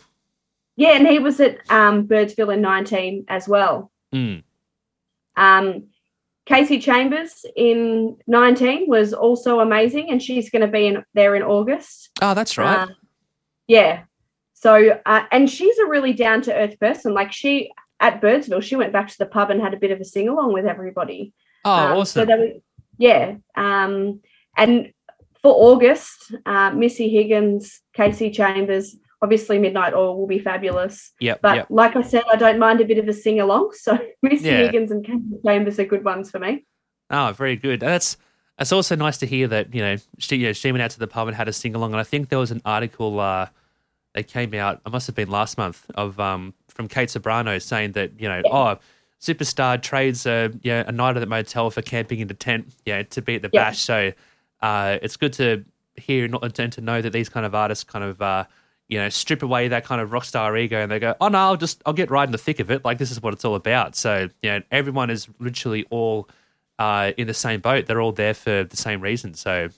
Yeah, 0.76 0.92
and 0.92 1.08
he 1.08 1.20
was 1.20 1.40
at 1.40 1.58
um, 1.70 2.08
Birdsville 2.08 2.54
in 2.54 2.62
19 2.62 3.26
as 3.28 3.48
well. 3.48 3.92
Mm. 4.14 4.44
Um, 5.36 5.84
Kasey 6.48 6.82
Chambers 6.82 7.46
in 7.56 8.18
19 8.28 8.88
was 8.88 9.14
also 9.14 9.60
amazing, 9.60 10.10
and 10.10 10.22
she's 10.22 10.50
going 10.50 10.62
to 10.62 10.68
be 10.68 10.88
in 10.88 11.04
there 11.14 11.36
in 11.36 11.44
August. 11.44 12.10
Oh, 12.22 12.34
that's 12.34 12.58
right. 12.58 12.80
Uh, 12.80 12.88
yeah. 13.68 14.04
So, 14.54 15.00
uh, 15.06 15.24
and 15.32 15.50
she's 15.50 15.78
a 15.80 15.86
really 15.88 16.14
down 16.14 16.42
to 16.44 16.54
earth 16.54 16.80
person. 16.80 17.14
Like 17.14 17.32
she 17.32 17.72
at 18.00 18.22
Birdsville, 18.22 18.64
she 18.64 18.76
went 18.76 18.92
back 18.92 19.08
to 19.10 19.18
the 19.18 19.26
pub 19.26 19.52
and 19.52 19.62
had 19.62 19.74
a 19.74 19.78
bit 19.78 19.92
of 19.92 20.00
a 20.00 20.06
sing 20.06 20.28
along 20.28 20.54
with 20.54 20.66
everybody. 20.66 21.34
oh, 21.64 21.72
Um, 21.72 21.98
awesome. 21.98 22.28
So 22.28 22.36
was, 22.36 22.62
yeah. 23.02 23.36
Um, 23.56 24.22
and 24.56 24.94
for 25.42 25.52
August, 25.52 26.36
uh, 26.46 26.70
Missy 26.70 27.10
Higgins, 27.10 27.82
Kasey 27.98 28.32
Chambers, 28.32 28.96
obviously 29.24 29.58
Midnight 29.58 29.94
Oil 29.96 30.18
will 30.18 30.28
be 30.28 30.38
fabulous. 30.38 31.12
Yeah. 31.20 31.36
But 31.42 31.56
yep. 31.56 31.68
like 31.72 31.96
I 31.96 32.04
said, 32.04 32.24
I 32.32 32.36
don't 32.36 32.60
mind 32.60 32.80
a 32.80 32.86
bit 32.86 33.00
of 33.00 33.08
a 33.08 33.14
sing 33.14 33.40
along. 33.40 33.72
So 33.82 33.98
Missy 34.22 34.46
Yeah. 34.46 34.58
Higgins 34.58 34.92
and 34.92 35.04
Kasey 35.04 35.44
Chambers 35.44 35.80
are 35.80 35.86
good 35.86 36.06
ones 36.06 36.30
for 36.30 36.38
me. 36.38 36.66
Oh, 37.10 37.34
very 37.36 37.56
good. 37.56 37.80
That's 37.80 38.18
it's 38.60 38.72
also 38.72 38.96
nice 38.96 39.18
to 39.18 39.26
hear 39.26 39.48
that 39.48 39.74
you 39.74 39.82
know 39.82 39.98
she 40.20 40.36
yeah, 40.36 40.54
she 40.54 40.72
went 40.72 40.84
out 40.84 40.92
to 40.92 41.00
the 41.00 41.08
pub 41.08 41.28
and 41.28 41.36
had 41.36 41.48
a 41.48 41.54
sing 41.54 41.74
along. 41.74 41.94
And 41.94 42.00
I 42.00 42.04
think 42.04 42.30
there 42.30 42.40
was 42.40 42.52
an 42.52 42.62
article 42.64 43.20
uh, 43.20 43.48
that 44.14 44.28
came 44.28 44.54
out. 44.54 44.82
It 44.86 44.92
must 44.92 45.08
have 45.08 45.16
been 45.16 45.30
last 45.30 45.58
month 45.58 45.86
of 45.96 46.20
um, 46.20 46.54
from 46.68 46.88
Kate 46.88 47.10
Ceberano 47.10 47.60
saying 47.60 47.94
that 47.94 48.12
you 48.20 48.30
know 48.30 48.44
oh. 48.46 48.78
Superstar 49.22 49.82
trades 49.82 50.26
a 50.26 50.52
yeah, 50.64 50.84
a 50.88 50.92
night 50.92 51.16
at 51.16 51.20
the 51.20 51.26
motel 51.28 51.70
for 51.70 51.82
camping 51.82 52.20
in 52.20 52.28
the 52.28 52.34
tent, 52.34 52.74
yeah, 52.86 53.04
to 53.04 53.22
be 53.22 53.36
at 53.36 53.42
the 53.44 53.50
Yeah. 53.54 53.66
bash. 53.70 53.80
So 53.80 54.12
uh, 54.62 54.98
it's 55.02 55.16
good 55.18 55.34
to 55.34 55.64
hear 55.96 56.28
not- 56.28 56.58
and 56.60 56.72
to 56.74 56.82
know 56.82 57.02
that 57.02 57.12
these 57.14 57.30
kind 57.30 57.46
of 57.46 57.54
artists 57.54 57.84
kind 57.84 58.04
of 58.04 58.22
uh, 58.22 58.46
you 58.88 58.98
know, 58.98 59.08
strip 59.10 59.42
away 59.44 59.68
that 59.70 59.86
kind 59.86 60.02
of 60.02 60.12
rock 60.12 60.26
star 60.26 60.58
ego 60.58 60.78
and 60.82 60.92
they 60.92 61.00
go, 61.00 61.16
oh 61.22 61.28
no, 61.30 61.38
I'll 61.38 61.56
just 61.56 61.82
I'll 61.86 61.94
get 61.94 62.10
right 62.12 62.26
in 62.26 62.32
the 62.32 62.38
thick 62.38 62.60
of 62.60 62.70
it. 62.72 62.84
Like 62.84 62.98
this 62.98 63.12
is 63.12 63.22
what 63.22 63.34
it's 63.34 63.46
all 63.46 63.56
about. 63.56 63.96
So 63.96 64.28
you 64.42 64.50
know, 64.50 64.62
everyone 64.72 65.10
is 65.10 65.30
literally 65.40 65.86
all 65.92 66.28
uh, 66.80 67.12
in 67.18 67.28
the 67.28 67.34
same 67.34 67.60
boat. 67.62 67.86
They're 67.86 68.02
all 68.02 68.12
there 68.12 68.34
for 68.34 68.64
the 68.64 68.76
same 68.78 69.02
reason. 69.02 69.34
So 69.36 69.70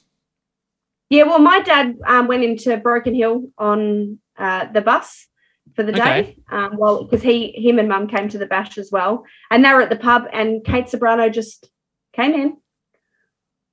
Yeah, 1.10 1.24
well, 1.24 1.40
my 1.40 1.60
dad 1.60 1.98
um, 2.08 2.28
went 2.28 2.44
into 2.44 2.78
Broken 2.78 3.14
Hill 3.14 3.44
on 3.58 4.20
uh, 4.38 4.66
the 4.72 4.82
bus 4.82 5.28
for 5.76 5.84
the 5.84 5.92
day. 5.92 6.38
Um, 6.52 6.78
well, 6.78 7.04
because 7.04 7.22
he, 7.22 7.52
him 7.56 7.80
and 7.80 7.90
Mum 7.90 8.08
came 8.08 8.30
to 8.30 8.38
the 8.38 8.46
bash 8.46 8.78
as 8.78 8.92
well, 8.92 9.26
and 9.50 9.64
they 9.64 9.74
were 9.74 9.82
at 9.82 9.90
the 9.90 9.96
pub, 9.96 10.26
and 10.32 10.64
Kate 10.64 10.86
Ceberano 10.86 11.32
just 11.32 11.70
came 12.14 12.34
in. 12.34 12.58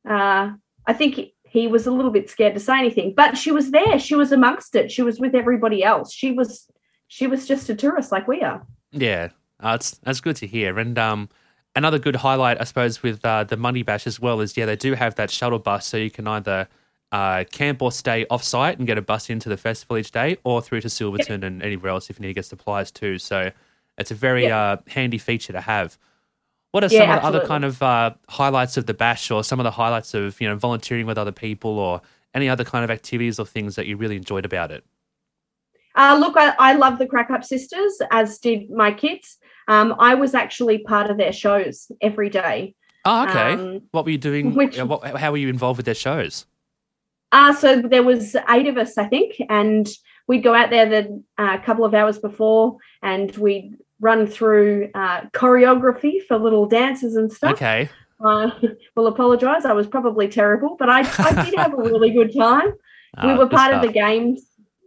Uh, 0.09 0.53
I 0.87 0.92
think 0.92 1.14
he, 1.14 1.35
he 1.44 1.66
was 1.66 1.87
a 1.87 1.90
little 1.90 2.11
bit 2.11 2.31
scared 2.31 2.55
to 2.55 2.61
say 2.61 2.79
anything, 2.79 3.14
but 3.14 3.37
she 3.37 3.53
was 3.53 3.70
there. 3.70 3.98
She 3.98 4.14
was 4.14 4.33
amongst 4.33 4.74
it. 4.74 4.90
She 4.90 5.03
was 5.03 5.20
with 5.20 5.35
everybody 5.35 5.85
else. 5.85 6.12
She 6.12 6.33
was, 6.33 6.66
she 7.09 7.26
was 7.26 7.46
just 7.46 7.68
a 7.68 7.74
tourist 7.74 8.12
like 8.12 8.26
we 8.26 8.40
are. 8.42 8.66
Yeah, 8.92 9.29
uh, 9.61 9.72
it's 9.74 9.98
that's 9.98 10.20
good 10.20 10.37
to 10.37 10.46
hear. 10.46 10.79
And 10.79 10.98
um, 10.98 11.29
another 11.76 11.98
good 11.98 12.16
highlight, 12.16 12.61
I 12.61 12.64
suppose, 12.64 13.03
with 13.03 13.24
uh, 13.24 13.44
the 13.44 13.57
Mundi 13.57 13.83
Bash 13.83 14.07
as 14.07 14.18
well 14.18 14.40
is 14.40 14.57
yeah, 14.57 14.66
they 14.66 14.76
do 14.76 14.94
have 14.94 15.16
that 15.16 15.31
shuttle 15.31 15.59
bus, 15.59 15.87
so 15.87 15.96
you 15.96 16.11
can 16.11 16.26
either 16.26 16.68
uh, 17.12 17.44
camp 17.51 17.83
or 17.83 17.90
stay 17.92 18.27
off 18.31 18.42
site 18.42 18.79
and 18.79 18.87
get 18.87 18.96
a 18.99 19.03
bus 19.03 19.31
into 19.31 19.49
the 19.49 19.57
festival 19.57 19.99
each 19.99 20.11
day, 20.12 20.37
or 20.44 20.62
through 20.62 20.81
to 20.83 20.88
Silverton 20.90 21.42
and 21.44 21.62
anywhere 21.62 21.90
else 21.90 22.09
if 22.11 22.18
you 22.18 22.23
need 22.23 22.29
to 22.29 22.35
get 22.35 22.44
supplies 22.44 22.90
too. 22.90 23.18
So 23.18 23.51
it's 23.99 24.11
a 24.11 24.14
very 24.14 24.44
Yeah. 24.44 24.59
uh, 24.59 24.77
handy 24.88 25.18
feature 25.18 25.53
to 25.53 25.61
have. 25.61 25.99
What 26.73 26.85
are 26.85 26.88
Yeah, 26.88 27.01
some 27.01 27.11
of 27.11 27.23
the 27.23 27.27
other 27.38 27.46
kind 27.49 27.64
of 27.64 27.83
uh, 27.83 28.12
highlights 28.29 28.77
of 28.77 28.87
the 28.87 28.94
bash, 28.94 29.31
or 29.31 29.42
some 29.42 29.59
of 29.59 29.64
the 29.64 29.73
highlights 29.73 30.14
of 30.14 30.40
you 30.40 30.49
know 30.49 30.55
volunteering 30.57 31.07
with 31.07 31.18
other 31.18 31.33
people, 31.33 31.79
or 31.79 32.01
any 32.33 32.49
other 32.49 32.62
kind 32.64 32.85
of 32.85 32.90
activities 32.92 33.40
or 33.40 33.46
things 33.46 33.75
that 33.75 33.87
you 33.88 33.96
really 33.96 34.14
enjoyed 34.16 34.44
about 34.44 34.70
it? 34.70 34.85
Uh, 35.96 36.16
look, 36.20 36.37
I, 36.37 36.55
I 36.61 36.75
love 36.75 37.01
the 37.01 37.07
Crack 37.07 37.31
Up 37.31 37.42
Sisters, 37.42 38.01
as 38.12 38.38
did 38.38 38.70
my 38.70 38.92
kids. 38.92 39.38
Um, 39.66 39.96
I 39.99 40.14
was 40.14 40.35
actually 40.37 40.79
part 40.79 41.11
of 41.11 41.16
their 41.16 41.33
shows 41.33 41.90
every 42.01 42.29
day. 42.31 42.77
Oh, 43.05 43.25
okay. 43.25 43.55
Um, 43.55 43.83
what 43.90 44.05
were 44.05 44.12
you 44.12 44.18
doing? 44.18 44.55
which- 44.55 44.79
what, 44.79 45.03
how 45.16 45.33
were 45.33 45.37
you 45.38 45.49
involved 45.49 45.79
with 45.79 45.87
their 45.87 45.94
shows? 45.96 46.46
Uh, 47.33 47.55
so 47.55 47.81
there 47.81 48.03
was 48.03 48.37
eight 48.49 48.66
of 48.66 48.77
us, 48.77 48.99
I 48.99 49.07
think, 49.07 49.35
and 49.49 49.88
we'd 50.27 50.43
go 50.43 50.55
out 50.55 50.71
there 50.71 50.88
the 50.88 51.23
uh, 51.38 51.59
couple 51.59 51.85
of 51.85 51.95
hours 51.95 52.19
before, 52.19 52.77
and 53.03 53.35
we'd 53.37 53.77
run 54.01 54.27
through 54.27 54.90
uh, 54.95 55.23
choreography 55.33 56.25
for 56.27 56.38
little 56.38 56.66
dances 56.66 57.16
and 57.16 57.33
stuff. 57.33 57.53
Okay. 57.53 57.88
Uh, 58.25 58.51
will 58.97 59.07
apologise, 59.07 59.64
I 59.64 59.73
was 59.73 59.87
probably 59.87 60.29
terrible, 60.29 60.77
but 60.79 60.90
I, 60.90 61.01
I 61.01 61.45
did 61.45 61.55
have 61.55 61.73
a 61.73 61.77
really 61.83 62.11
good 62.11 62.35
time. 62.37 62.66
we 62.66 63.31
Ah, 63.31 63.37
were 63.37 63.47
good 63.47 63.57
part 63.57 63.73
of 63.75 63.83
the 63.83 63.93
games 63.93 64.43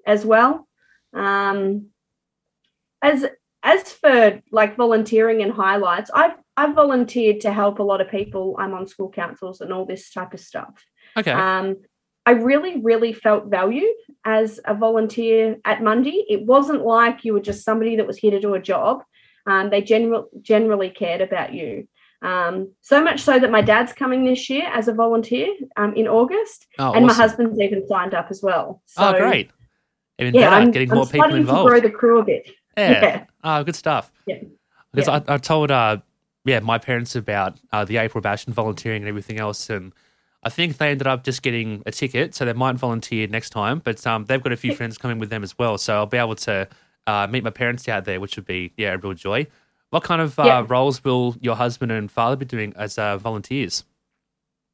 as 0.06 0.26
well. 0.26 0.68
Um, 1.14 1.88
as 3.02 3.26
as 3.64 3.92
for 3.94 4.42
like 4.52 4.76
volunteering 4.76 5.42
and 5.42 5.52
highlights, 5.52 6.12
I've 6.14 6.34
I've 6.56 6.76
volunteered 6.76 7.42
to 7.42 7.52
help 7.52 7.80
a 7.80 7.84
lot 7.84 8.02
of 8.02 8.10
people. 8.10 8.56
I'm 8.60 8.74
on 8.74 8.88
school 8.88 9.10
councils 9.10 9.62
and 9.62 9.74
all 9.74 9.86
this 9.86 10.12
type 10.12 10.34
of 10.34 10.40
stuff. 10.40 10.74
Okay. 11.18 11.32
Um, 11.32 11.78
I 12.26 12.32
really, 12.32 12.80
really 12.82 13.12
felt 13.14 13.48
valued 13.48 13.94
as 14.26 14.60
a 14.66 14.74
volunteer 14.74 15.58
at 15.66 15.84
Mundi. 15.84 16.26
It 16.30 16.46
wasn't 16.46 16.86
like 16.86 17.26
you 17.26 17.34
were 17.34 17.42
just 17.42 17.66
somebody 17.66 17.98
that 17.98 18.08
was 18.08 18.18
here 18.18 18.32
to 18.32 18.40
do 18.40 18.54
a 18.54 18.62
job. 18.62 19.04
Um, 19.46 19.70
they 19.70 19.82
general, 19.82 20.30
generally 20.42 20.90
cared 20.90 21.20
about 21.22 21.54
you. 21.54 21.88
Um, 22.22 22.72
so 22.80 23.04
much 23.04 23.20
so 23.20 23.38
that 23.38 23.52
my 23.52 23.62
dad's 23.62 23.92
coming 23.92 24.24
this 24.24 24.50
year 24.50 24.64
as 24.72 24.88
a 24.88 24.94
volunteer 24.94 25.54
um, 25.76 25.94
in 25.96 26.08
August, 26.08 26.68
Oh, 26.80 26.94
and 26.94 27.06
my 27.06 27.14
husband's 27.14 27.60
even 27.60 27.86
signed 27.86 28.14
up 28.14 28.28
as 28.30 28.42
well. 28.42 28.82
So, 28.86 29.10
oh, 29.14 29.18
great. 29.20 29.52
Even 30.20 30.34
Yeah, 30.34 30.50
better, 30.50 30.56
I'm, 30.56 30.72
getting 30.72 30.90
I'm 30.92 30.96
more 30.96 31.06
people 31.06 31.36
involved. 31.36 31.70
grow 31.70 31.82
the 31.82 31.90
crew 31.90 32.20
a 32.20 32.24
bit. 32.24 32.50
yeah. 32.78 32.92
yeah. 33.04 33.26
Oh, 33.44 33.62
good 33.66 33.76
stuff. 33.76 34.10
Yeah. 34.26 34.38
Because 34.94 35.10
Yeah. 35.10 35.20
I, 35.28 35.34
I 35.34 35.38
told, 35.38 35.70
uh, 35.72 35.98
yeah, 36.46 36.62
my 36.62 36.78
parents 36.78 37.18
about 37.18 37.60
uh, 37.74 37.84
the 37.84 37.98
April 37.98 38.22
Bash 38.22 38.46
and 38.46 38.56
volunteering 38.56 39.02
and 39.02 39.10
everything 39.10 39.40
else, 39.40 39.70
and 39.70 39.92
I 40.46 40.50
think 40.50 40.78
they 40.78 40.90
ended 40.90 41.08
up 41.08 41.24
just 41.24 41.42
getting 41.42 41.84
a 41.86 41.92
ticket, 41.92 42.36
so 42.36 42.46
they 42.46 42.54
might 42.54 42.76
volunteer 42.76 43.28
next 43.28 43.52
time. 43.52 43.80
But 43.80 44.06
um, 44.06 44.26
they've 44.26 44.42
got 44.42 44.52
a 44.52 44.58
few 44.58 44.76
friends 44.76 44.98
coming 44.98 45.20
with 45.20 45.30
them 45.30 45.44
as 45.44 45.58
well, 45.58 45.78
so 45.78 45.96
I'll 45.96 46.06
be 46.06 46.18
able 46.18 46.36
to 46.36 46.68
uh, 47.08 47.28
meet 47.30 47.44
my 47.44 47.50
parents 47.50 47.88
out 47.88 48.06
there, 48.06 48.20
which 48.20 48.36
would 48.36 48.46
be 48.46 48.74
yeah 48.78 48.94
a 48.94 48.98
real 48.98 49.14
joy. 49.14 49.48
What 49.90 50.04
kind 50.04 50.22
of 50.22 50.38
uh, 50.40 50.44
Yeah. 50.46 50.66
roles 50.68 51.04
will 51.04 51.36
your 51.40 51.56
husband 51.56 51.92
and 51.92 52.10
father 52.12 52.36
be 52.36 52.46
doing 52.46 52.74
as 52.76 52.98
uh, 52.98 53.18
volunteers? 53.18 53.84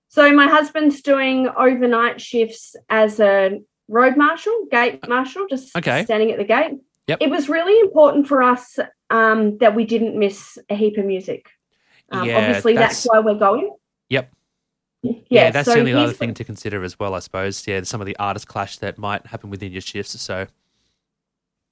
So 0.08 0.32
my 0.34 0.48
husband's 0.48 1.02
doing 1.02 1.48
overnight 1.56 2.20
shifts 2.22 2.76
as 2.90 3.20
a 3.20 3.60
road 3.88 4.18
marshal, 4.18 4.66
gate 4.72 5.08
marshal, 5.08 5.46
just 5.50 5.76
Okay. 5.76 6.04
standing 6.06 6.32
at 6.32 6.38
the 6.38 6.46
gate. 6.46 6.72
Yep. 7.08 7.20
It 7.22 7.30
was 7.30 7.50
really 7.50 7.80
important 7.82 8.28
for 8.28 8.42
us 8.42 8.80
um, 9.10 9.58
that 9.60 9.76
we 9.76 9.86
didn't 9.86 10.18
miss 10.18 10.58
a 10.70 10.76
heap 10.76 10.98
of 10.98 11.06
music. 11.06 11.50
Um, 12.12 12.28
Yeah, 12.28 12.38
obviously, 12.38 12.74
that's, 12.76 13.04
that's- 13.04 13.08
why 13.08 13.20
we're 13.20 13.38
going. 13.40 13.72
Yep. 14.10 14.32
Yeah, 15.02 15.14
Yeah, 15.30 15.52
that's 15.52 15.68
so 15.68 15.74
the 15.76 15.80
only 15.80 15.94
other 15.94 16.14
thing 16.14 16.34
to 16.34 16.44
consider 16.44 16.84
as 16.84 17.00
well, 17.00 17.14
I 17.14 17.20
suppose. 17.20 17.66
Yeah, 17.68 17.82
some 17.84 18.02
of 18.02 18.08
the 18.08 18.18
artist 18.18 18.48
clash 18.48 18.78
that 18.80 18.98
might 18.98 19.26
happen 19.28 19.50
within 19.50 19.72
your 19.72 19.82
shifts. 19.82 20.20
So 20.22 20.48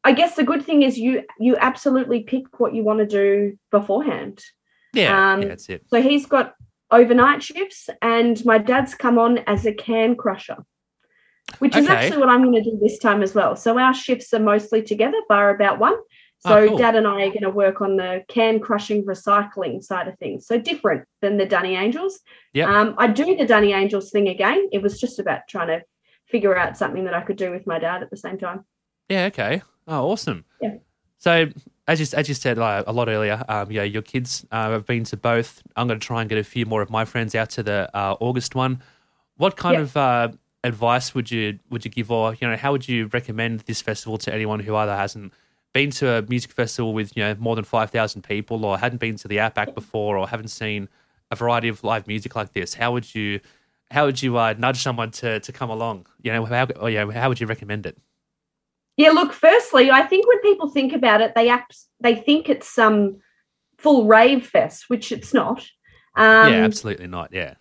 I 0.04 0.12
guess 0.14 0.36
the 0.36 0.44
good 0.44 0.64
thing 0.64 0.84
is 0.84 0.98
you 0.98 1.24
you 1.40 1.58
absolutely 1.58 2.22
pick 2.22 2.60
what 2.60 2.74
you 2.74 2.84
want 2.84 3.00
to 3.00 3.06
do 3.06 3.58
beforehand. 3.72 4.42
yeah, 4.94 5.34
Um, 5.34 5.42
yeah, 5.42 5.48
that's 5.50 5.68
it. 5.70 5.84
So 5.90 6.02
he's 6.02 6.26
got 6.26 6.54
overnight 6.92 7.44
shifts, 7.44 7.90
and 8.02 8.44
my 8.46 8.58
dad's 8.58 8.96
come 8.96 9.20
on 9.20 9.40
as 9.40 9.66
a 9.66 9.74
can 9.74 10.16
crusher, 10.16 10.58
which 11.60 11.76
is 11.76 11.86
Okay. 11.86 11.94
actually 11.94 12.20
what 12.20 12.30
I'm 12.30 12.42
going 12.44 12.64
to 12.64 12.70
do 12.72 12.80
this 12.82 12.98
time 13.00 13.22
as 13.22 13.36
well. 13.36 13.58
So 13.58 13.78
our 13.78 13.94
shifts 13.94 14.34
are 14.34 14.40
mostly 14.40 14.82
together, 14.82 15.18
bar 15.28 15.50
about 15.50 15.80
one. 15.80 15.96
Oh, 16.46 16.50
So 16.50 16.68
cool. 16.70 16.78
dad 16.78 16.96
and 16.96 17.08
I 17.08 17.24
are 17.24 17.30
going 17.30 17.42
to 17.42 17.50
work 17.50 17.82
on 17.82 17.98
the 17.98 18.24
can 18.28 18.60
crushing 18.60 19.04
recycling 19.06 19.84
side 19.84 20.08
of 20.08 20.18
things. 20.20 20.46
So 20.46 20.58
different 20.60 21.06
than 21.22 21.38
the 21.38 21.46
Dunny 21.46 21.76
Angels. 21.76 22.20
Yeah. 22.54 22.70
Um, 22.72 22.96
I 22.98 23.08
do 23.08 23.36
the 23.36 23.46
Dunny 23.46 23.74
Angels 23.74 24.12
thing 24.12 24.28
again. 24.28 24.70
It 24.72 24.82
was 24.82 25.00
just 25.00 25.20
about 25.20 25.42
trying 25.50 25.68
to 25.68 25.82
figure 26.26 26.56
out 26.58 26.78
something 26.78 27.06
that 27.06 27.14
I 27.14 27.22
could 27.22 27.38
do 27.38 27.52
with 27.52 27.66
my 27.66 27.80
dad 27.80 28.04
at 28.04 28.10
the 28.10 28.18
same 28.18 28.38
time. 28.38 28.66
Yeah. 29.10 29.26
Okay. 29.26 29.62
Oh, 29.88 30.12
awesome. 30.12 30.46
Yeah. 30.62 30.76
So 31.18 31.48
as 31.88 32.00
you 32.00 32.06
as 32.18 32.28
you 32.30 32.36
said 32.36 32.60
uh, 32.60 32.84
a 32.86 32.94
lot 32.94 33.08
earlier, 33.10 33.44
um, 33.50 33.72
yeah, 33.72 33.84
your 33.84 34.02
kids 34.04 34.46
uh, 34.52 34.70
have 34.72 34.86
been 34.86 35.06
to 35.06 35.18
both. 35.18 35.64
I'm 35.76 35.88
going 35.88 36.00
to 36.00 36.06
try 36.06 36.22
and 36.22 36.30
get 36.30 36.38
a 36.38 36.44
few 36.44 36.66
more 36.66 36.82
of 36.84 36.90
my 36.92 37.06
friends 37.06 37.34
out 37.34 37.50
to 37.52 37.64
the 37.64 37.90
uh, 37.96 38.16
August 38.20 38.54
one. 38.54 38.84
What 39.38 39.56
kind 39.58 39.76
Yeah. 39.76 39.82
of 39.82 39.98
uh, 39.98 40.28
advice 40.64 41.16
would 41.16 41.32
you 41.32 41.58
would 41.72 41.84
you 41.86 41.90
give, 41.90 42.12
or 42.12 42.36
you 42.36 42.48
know, 42.48 42.58
how 42.58 42.74
would 42.74 42.88
you 42.88 43.08
recommend 43.08 43.62
this 43.62 43.82
festival 43.82 44.18
to 44.20 44.34
anyone 44.34 44.60
who 44.60 44.76
either 44.76 44.96
hasn't 44.96 45.34
been 45.78 45.92
to 45.92 46.10
a 46.10 46.22
music 46.24 46.52
festival 46.52 46.92
with 46.92 47.16
you 47.16 47.24
know 47.24 47.36
more 47.38 47.56
than 47.56 47.64
five 47.64 47.92
thousand 47.92 48.24
people, 48.24 48.66
or 48.66 48.80
hadn't 48.80 49.00
been 49.00 49.16
to 49.18 49.28
the 49.28 49.40
Outback 49.40 49.76
before, 49.76 50.18
or 50.18 50.28
haven't 50.28 50.48
seen 50.48 50.90
a 51.30 51.36
variety 51.36 51.68
of 51.68 51.84
live 51.84 52.08
music 52.08 52.36
like 52.36 52.54
this? 52.54 52.74
How 52.74 52.92
would 52.94 53.14
you 53.14 53.40
how 53.92 54.06
would 54.06 54.22
you 54.24 54.38
uh, 54.38 54.56
nudge 54.58 54.82
someone 54.82 55.12
to 55.12 55.40
to 55.40 55.52
come 55.52 55.70
along? 55.70 56.08
You 56.24 56.32
know, 56.34 56.46
how 56.46 56.66
or, 56.80 56.90
you 56.90 56.98
know, 56.98 57.12
how 57.12 57.30
would 57.30 57.40
you 57.40 57.46
recommend 57.46 57.86
it? 57.86 57.96
Yeah, 58.98 59.12
look, 59.12 59.32
firstly, 59.32 59.92
I 59.92 60.02
think 60.02 60.28
when 60.28 60.42
people 60.42 60.70
think 60.70 60.94
about 60.94 61.22
it, 61.22 61.36
they 61.36 61.50
act, 61.50 61.78
they 62.00 62.16
think 62.16 62.50
it's 62.50 62.68
some 62.68 63.18
full 63.78 64.08
rave 64.08 64.48
fest, 64.48 64.86
which 64.88 65.12
it's 65.12 65.32
not. 65.36 65.60
Um, 66.16 66.52
yeah, 66.52 66.64
absolutely 66.64 67.06
not. 67.06 67.30
Yeah. 67.32 67.54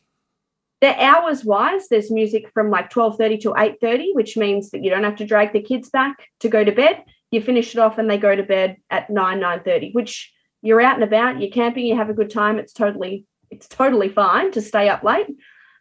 the 0.81 0.99
hours 0.99 1.45
wise, 1.45 1.89
there's 1.89 2.11
music 2.11 2.49
from 2.55 2.71
like 2.71 2.91
12.30 2.91 3.41
to 3.43 3.51
8.30, 3.51 4.15
which 4.15 4.39
means 4.39 4.71
that 4.71 4.83
you 4.83 4.89
don't 4.89 5.05
have 5.05 5.17
to 5.17 5.27
drag 5.27 5.53
the 5.53 5.61
kids 5.61 5.91
back 5.91 6.29
to 6.41 6.49
go 6.49 6.65
to 6.65 6.73
bed. 6.73 7.05
You 7.31 7.41
finish 7.41 7.75
it 7.75 7.79
off 7.79 7.99
and 7.99 8.09
they 8.09 8.19
go 8.19 8.35
to 8.35 8.43
bed 8.43 8.77
at 8.91 9.11
9, 9.11 9.41
9.30, 9.41 9.95
which 9.95 10.33
you're 10.63 10.81
out 10.81 10.95
and 10.95 11.05
about, 11.05 11.41
you're 11.41 11.51
camping, 11.51 11.87
you 11.87 11.97
have 11.97 12.11
a 12.11 12.15
good 12.15 12.31
time. 12.31 12.59
It's 12.59 12.73
totally, 12.73 13.25
it's 13.51 13.69
totally 13.69 14.09
fine 14.09 14.53
to 14.53 14.63
stay 14.63 14.89
up 14.89 15.03
late. 15.03 15.27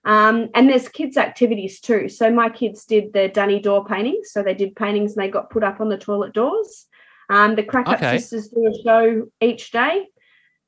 Um, 0.06 0.50
and 0.54 0.70
there's 0.70 0.88
kids' 0.88 1.18
activities 1.18 1.80
too. 1.80 2.10
So 2.10 2.32
my 2.32 2.50
kids 2.50 2.86
did 2.86 3.12
the 3.14 3.28
Dunny 3.28 3.60
door 3.60 3.86
paintings. 3.86 4.32
So 4.32 4.44
they 4.44 4.54
did 4.54 4.76
paintings 4.76 5.16
and 5.16 5.24
they 5.24 5.32
got 5.32 5.50
put 5.50 5.64
up 5.64 5.82
on 5.82 5.90
the 5.90 5.98
toilet 5.98 6.34
doors. 6.34 6.86
Um, 7.30 7.56
the 7.56 7.64
Crack 7.64 7.88
Up 7.88 7.96
Okay. 7.96 8.20
Sisters 8.20 8.50
do 8.50 8.68
a 8.68 8.84
show 8.84 9.28
each 9.42 9.72
day. 9.72 10.06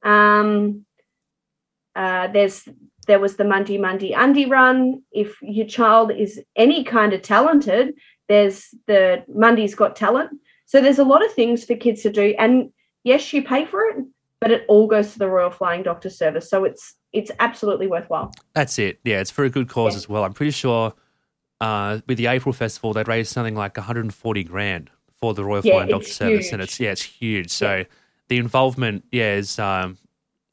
Um, 0.04 0.86
uh, 1.96 2.28
there's 2.28 2.68
there 3.08 3.20
was 3.20 3.38
the 3.38 3.44
Mundi 3.44 3.78
Mundi 3.78 4.14
Undie 4.14 4.48
Run. 4.48 5.04
If 5.12 5.38
your 5.42 5.68
child 5.68 6.12
is 6.12 6.42
any 6.56 6.84
kind 6.84 7.14
of 7.14 7.22
talented, 7.22 7.94
there's 8.28 8.68
the 8.88 9.24
Mundi's 9.28 9.76
Got 9.76 9.96
Talent. 9.96 10.32
So 10.68 10.82
there's 10.82 11.00
a 11.00 11.04
lot 11.04 11.26
of 11.26 11.34
things 11.34 11.64
for 11.66 11.76
kids 11.76 12.04
to 12.04 12.12
do. 12.12 12.36
And 12.38 12.72
yes, 13.04 13.32
you 13.34 13.42
pay 13.42 13.66
for 13.66 13.82
it, 13.86 14.06
but 14.40 14.52
it 14.52 14.66
all 14.68 14.86
goes 14.86 15.14
to 15.14 15.20
the 15.20 15.28
Royal 15.30 15.50
Flying 15.50 15.82
Doctor 15.82 16.10
Service. 16.10 16.50
So 16.50 16.64
it's 16.66 16.94
it's 17.14 17.32
absolutely 17.40 17.88
worthwhile. 17.88 18.34
That's 18.54 18.78
it. 18.78 19.00
Yeah, 19.04 19.22
it's 19.22 19.32
for 19.32 19.46
a 19.46 19.50
good 19.50 19.70
cause 19.70 19.94
Yeah. 19.94 19.98
as 19.98 20.10
well. 20.10 20.24
I'm 20.26 20.34
pretty 20.34 20.52
sure 20.52 20.94
uh, 21.62 22.00
with 22.08 22.18
the 22.18 22.28
April 22.28 22.54
Festival, 22.54 22.94
they'd 22.94 23.08
raised 23.08 23.32
something 23.32 23.56
like 23.56 23.78
140 23.78 24.44
grand 24.44 24.92
for 25.16 25.34
the 25.34 25.44
Royal 25.44 25.62
Yeah, 25.64 25.72
Flying 25.74 25.90
Doctor 25.90 26.06
it's 26.08 26.16
Service, 26.16 26.52
and 26.52 26.62
it's 26.62 26.80
yeah, 26.80 26.92
it's 26.92 27.02
huge. 27.02 27.50
So 27.50 27.86
the 28.28 28.38
involvement, 28.38 29.06
yeah, 29.12 29.36
is 29.36 29.58
um, 29.58 29.98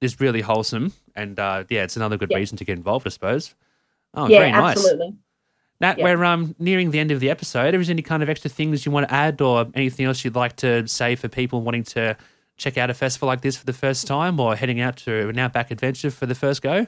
is 0.00 0.20
really 0.20 0.40
wholesome, 0.40 0.92
and 1.16 1.38
uh, 1.40 1.64
yeah, 1.68 1.83
it's 1.83 1.96
another 1.96 2.16
good 2.16 2.31
Yeah. 2.31 2.37
reason 2.38 2.57
to 2.59 2.64
get 2.64 2.79
involved, 2.79 3.05
I 3.07 3.11
suppose. 3.11 3.55
Oh, 4.14 4.29
yeah, 4.29 4.38
very 4.38 4.53
nice. 4.53 4.77
absolutely. 4.79 5.14
Nat, 5.85 5.99
Yeah. 5.99 6.05
we're 6.05 6.25
um, 6.25 6.55
nearing 6.59 6.90
the 6.92 6.99
end 6.99 7.11
of 7.11 7.20
the 7.20 7.29
episode. 7.29 7.75
Is 7.75 7.87
there 7.87 7.92
any 7.92 8.01
kind 8.01 8.23
of 8.23 8.31
extra 8.31 8.49
things 8.49 8.87
you 8.87 8.92
want 8.92 9.07
to 9.09 9.14
add 9.14 9.40
or 9.42 9.66
anything 9.75 10.07
else 10.07 10.25
you'd 10.25 10.35
like 10.35 10.57
to 10.57 10.88
say 10.88 11.14
for 11.14 11.29
people 11.29 11.61
wanting 11.61 11.85
to 11.85 12.16
check 12.57 12.79
out 12.79 12.88
a 12.88 12.94
festival 12.94 13.27
like 13.27 13.42
this 13.42 13.57
for 13.57 13.66
the 13.66 13.73
first 13.75 14.07
time 14.07 14.40
or 14.40 14.57
heading 14.57 14.81
out 14.81 14.97
to 14.97 15.29
an 15.29 15.38
outback 15.38 15.70
adventure 15.70 16.11
for 16.11 16.25
the 16.25 16.35
first 16.35 16.62
go? 16.62 16.87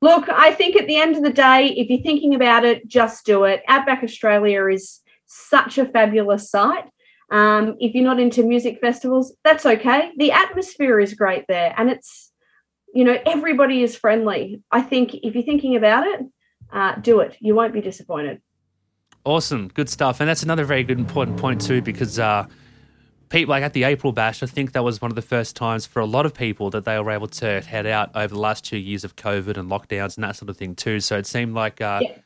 Look, 0.00 0.28
I 0.30 0.52
think 0.52 0.76
at 0.76 0.86
the 0.86 0.96
end 0.96 1.16
of 1.16 1.22
the 1.22 1.32
day, 1.32 1.66
if 1.76 1.90
you're 1.90 2.00
thinking 2.02 2.34
about 2.34 2.64
it, 2.64 2.88
just 2.88 3.26
do 3.26 3.44
it. 3.44 3.62
Outback 3.68 4.02
Australia 4.02 4.66
is 4.68 5.00
such 5.26 5.76
a 5.76 5.84
fabulous 5.84 6.50
site. 6.50 6.84
Um, 7.30 7.76
if 7.78 7.94
you're 7.94 8.04
not 8.04 8.18
into 8.20 8.42
music 8.42 8.78
festivals, 8.80 9.34
that's 9.44 9.64
okay. 9.66 10.10
The 10.16 10.32
atmosphere 10.32 10.98
is 10.98 11.14
great 11.14 11.44
there, 11.48 11.74
and 11.76 11.88
it's, 11.90 12.32
you 12.94 13.04
know, 13.04 13.18
everybody 13.26 13.82
is 13.82 13.96
friendly. 13.96 14.62
I 14.70 14.80
think 14.82 15.14
if 15.14 15.34
you're 15.34 15.44
thinking 15.44 15.76
about 15.76 16.06
it, 16.06 16.20
uh, 16.72 16.96
do 16.96 17.20
it. 17.20 17.36
You 17.40 17.54
won't 17.54 17.72
be 17.72 17.80
disappointed. 17.80 18.40
Awesome, 19.24 19.68
good 19.68 19.88
stuff, 19.88 20.18
and 20.20 20.28
that's 20.28 20.42
another 20.42 20.64
very 20.64 20.82
good 20.82 20.98
important 20.98 21.36
point 21.38 21.60
too, 21.60 21.80
because 21.80 22.18
uh, 22.18 22.44
people 23.28 23.52
like 23.52 23.62
at 23.62 23.72
the 23.72 23.84
April 23.84 24.12
Bash, 24.12 24.42
I 24.42 24.46
think 24.46 24.72
that 24.72 24.82
was 24.82 25.00
one 25.00 25.12
of 25.12 25.14
the 25.14 25.22
first 25.22 25.54
times 25.54 25.86
for 25.86 26.00
a 26.00 26.06
lot 26.06 26.26
of 26.26 26.34
people 26.34 26.70
that 26.70 26.84
they 26.84 26.98
were 26.98 27.10
able 27.12 27.28
to 27.28 27.60
head 27.60 27.86
out 27.86 28.10
over 28.16 28.34
the 28.34 28.40
last 28.40 28.64
two 28.64 28.78
years 28.78 29.04
of 29.04 29.14
COVID 29.14 29.56
and 29.56 29.70
lockdowns 29.70 30.16
and 30.16 30.24
that 30.24 30.34
sort 30.34 30.48
of 30.50 30.56
thing 30.56 30.74
too. 30.74 30.98
So 30.98 31.16
it 31.18 31.26
seemed 31.26 31.54
like, 31.54 31.80
uh, 31.80 32.00
yeah. 32.02 32.18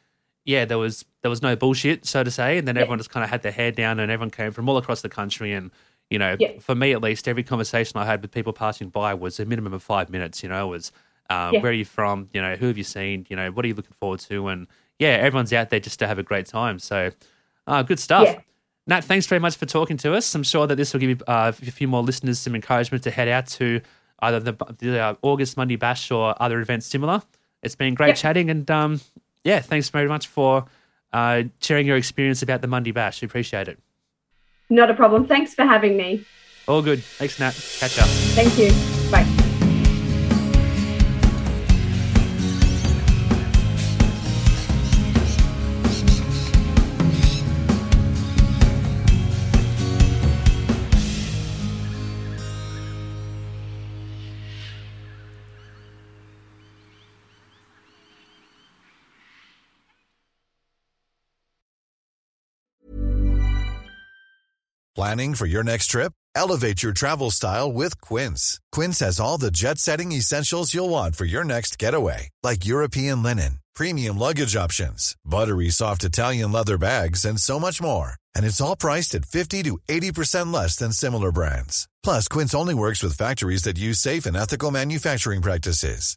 Yeah. 0.46 0.64
there 0.64 0.78
was 0.78 1.04
there 1.22 1.28
was 1.28 1.42
no 1.42 1.54
bullshit, 1.54 2.06
so 2.06 2.22
to 2.24 2.30
say, 2.30 2.56
and 2.56 2.66
then 2.66 2.76
Yeah. 2.76 2.82
everyone 2.82 2.98
just 2.98 3.10
kind 3.10 3.24
of 3.24 3.28
had 3.30 3.42
their 3.42 3.52
hair 3.52 3.72
down, 3.72 4.00
and 4.00 4.10
everyone 4.10 4.30
came 4.30 4.52
from 4.52 4.66
all 4.68 4.78
across 4.78 5.02
the 5.02 5.10
country, 5.10 5.52
and 5.52 5.70
you 6.08 6.18
know, 6.18 6.36
Yeah. 6.40 6.60
for 6.60 6.74
me 6.74 6.92
at 6.92 7.02
least, 7.02 7.28
every 7.28 7.42
conversation 7.42 7.98
I 8.00 8.06
had 8.06 8.22
with 8.22 8.30
people 8.30 8.52
passing 8.54 8.88
by 8.88 9.12
was 9.12 9.38
a 9.38 9.44
minimum 9.44 9.74
of 9.74 9.82
five 9.82 10.08
minutes. 10.08 10.42
You 10.42 10.48
know, 10.48 10.68
it 10.68 10.70
was 10.70 10.92
um, 11.30 11.54
Yeah. 11.54 11.60
where 11.60 11.70
are 11.70 11.74
you 11.74 11.84
from? 11.84 12.28
You 12.32 12.40
know, 12.42 12.56
who 12.56 12.66
have 12.66 12.78
you 12.78 12.84
seen? 12.84 13.26
You 13.28 13.36
know, 13.36 13.50
what 13.50 13.64
are 13.64 13.68
you 13.68 13.74
looking 13.74 13.92
forward 13.98 14.20
to? 14.20 14.48
And 14.48 14.66
yeah, 14.98 15.10
everyone's 15.10 15.52
out 15.52 15.70
there 15.70 15.80
just 15.80 15.98
to 16.00 16.06
have 16.06 16.18
a 16.18 16.22
great 16.22 16.46
time. 16.46 16.78
So, 16.78 17.10
uh, 17.66 17.82
good 17.82 17.98
stuff. 18.00 18.24
Yeah. 18.26 18.40
Nat, 18.88 19.02
thanks 19.04 19.26
very 19.26 19.40
much 19.40 19.56
for 19.56 19.66
talking 19.66 19.96
to 19.98 20.14
us. 20.14 20.32
I'm 20.34 20.44
sure 20.44 20.66
that 20.68 20.76
this 20.76 20.92
will 20.92 21.00
give 21.00 21.22
uh, 21.26 21.50
a 21.50 21.52
few 21.52 21.88
more 21.88 22.02
listeners 22.02 22.38
some 22.38 22.54
encouragement 22.54 23.02
to 23.04 23.10
head 23.10 23.26
out 23.28 23.46
to 23.48 23.80
either 24.20 24.38
the, 24.40 24.52
the 24.78 24.98
uh, 25.00 25.14
August 25.22 25.56
Mundi 25.56 25.76
Bash 25.76 26.10
or 26.10 26.40
other 26.40 26.60
events 26.60 26.86
similar. 26.86 27.20
It's 27.62 27.74
been 27.74 27.94
great 27.94 28.08
Yep. 28.10 28.16
chatting, 28.16 28.48
and 28.50 28.70
um, 28.70 29.00
yeah, 29.42 29.58
thanks 29.60 29.88
very 29.88 30.06
much 30.08 30.28
for 30.28 30.66
uh, 31.12 31.42
sharing 31.60 31.86
your 31.86 31.96
experience 31.96 32.42
about 32.42 32.60
the 32.62 32.68
Mundi 32.68 32.92
Bash. 32.92 33.20
We 33.22 33.26
appreciate 33.26 33.66
it. 33.66 33.78
Not 34.70 34.90
a 34.90 34.94
problem. 34.94 35.26
Thanks 35.26 35.52
for 35.54 35.64
having 35.64 35.96
me. 35.96 36.24
All 36.68 36.82
good. 36.82 37.02
Thanks, 37.02 37.38
Nat. 37.40 37.54
Catch 37.78 37.98
up. 37.98 38.06
Thank 38.08 38.56
you. 38.58 38.70
Bye. 39.10 39.45
Planning 64.96 65.34
for 65.34 65.44
your 65.44 65.62
next 65.62 65.88
trip? 65.88 66.14
Elevate 66.34 66.82
your 66.82 66.94
travel 66.94 67.30
style 67.30 67.70
with 67.70 68.00
Quince. 68.00 68.58
Quince 68.72 69.00
has 69.00 69.20
all 69.20 69.36
the 69.36 69.50
jet 69.50 69.78
setting 69.78 70.10
essentials 70.10 70.72
you'll 70.72 70.88
want 70.88 71.16
for 71.16 71.26
your 71.26 71.44
next 71.44 71.78
getaway, 71.78 72.30
like 72.42 72.64
European 72.64 73.22
linen, 73.22 73.58
premium 73.74 74.16
luggage 74.16 74.56
options, 74.56 75.14
buttery 75.22 75.68
soft 75.68 76.02
Italian 76.02 76.50
leather 76.50 76.78
bags, 76.78 77.26
and 77.26 77.38
so 77.38 77.60
much 77.60 77.78
more. 77.78 78.14
And 78.34 78.46
it's 78.46 78.60
all 78.62 78.74
priced 78.74 79.14
at 79.14 79.26
50 79.26 79.64
to 79.64 79.78
80% 79.86 80.50
less 80.50 80.76
than 80.76 80.92
similar 80.92 81.30
brands. 81.30 81.86
Plus, 82.02 82.26
Quince 82.26 82.54
only 82.54 82.74
works 82.74 83.02
with 83.02 83.18
factories 83.18 83.64
that 83.64 83.78
use 83.78 83.98
safe 83.98 84.24
and 84.24 84.34
ethical 84.34 84.70
manufacturing 84.70 85.42
practices. 85.42 86.16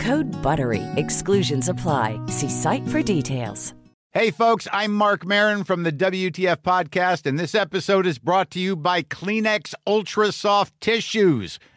Code 0.00 0.30
BUTTERY. 0.42 0.82
Exclusions 0.96 1.68
apply. 1.68 2.18
See 2.26 2.48
site 2.48 2.86
for 2.88 3.02
details. 3.02 3.74
Hey, 4.12 4.32
folks, 4.32 4.66
I'm 4.72 4.92
Marc 4.92 5.24
Maron 5.24 5.62
from 5.62 5.84
the 5.84 5.92
WTF 5.92 6.56
Podcast, 6.62 7.26
and 7.26 7.38
this 7.38 7.54
episode 7.54 8.08
is 8.08 8.18
brought 8.18 8.50
to 8.50 8.58
you 8.58 8.74
by 8.74 9.02
Kleenex 9.02 9.72
Ultra 9.86 10.32
Soft 10.32 10.74
Tissues, 10.80 11.60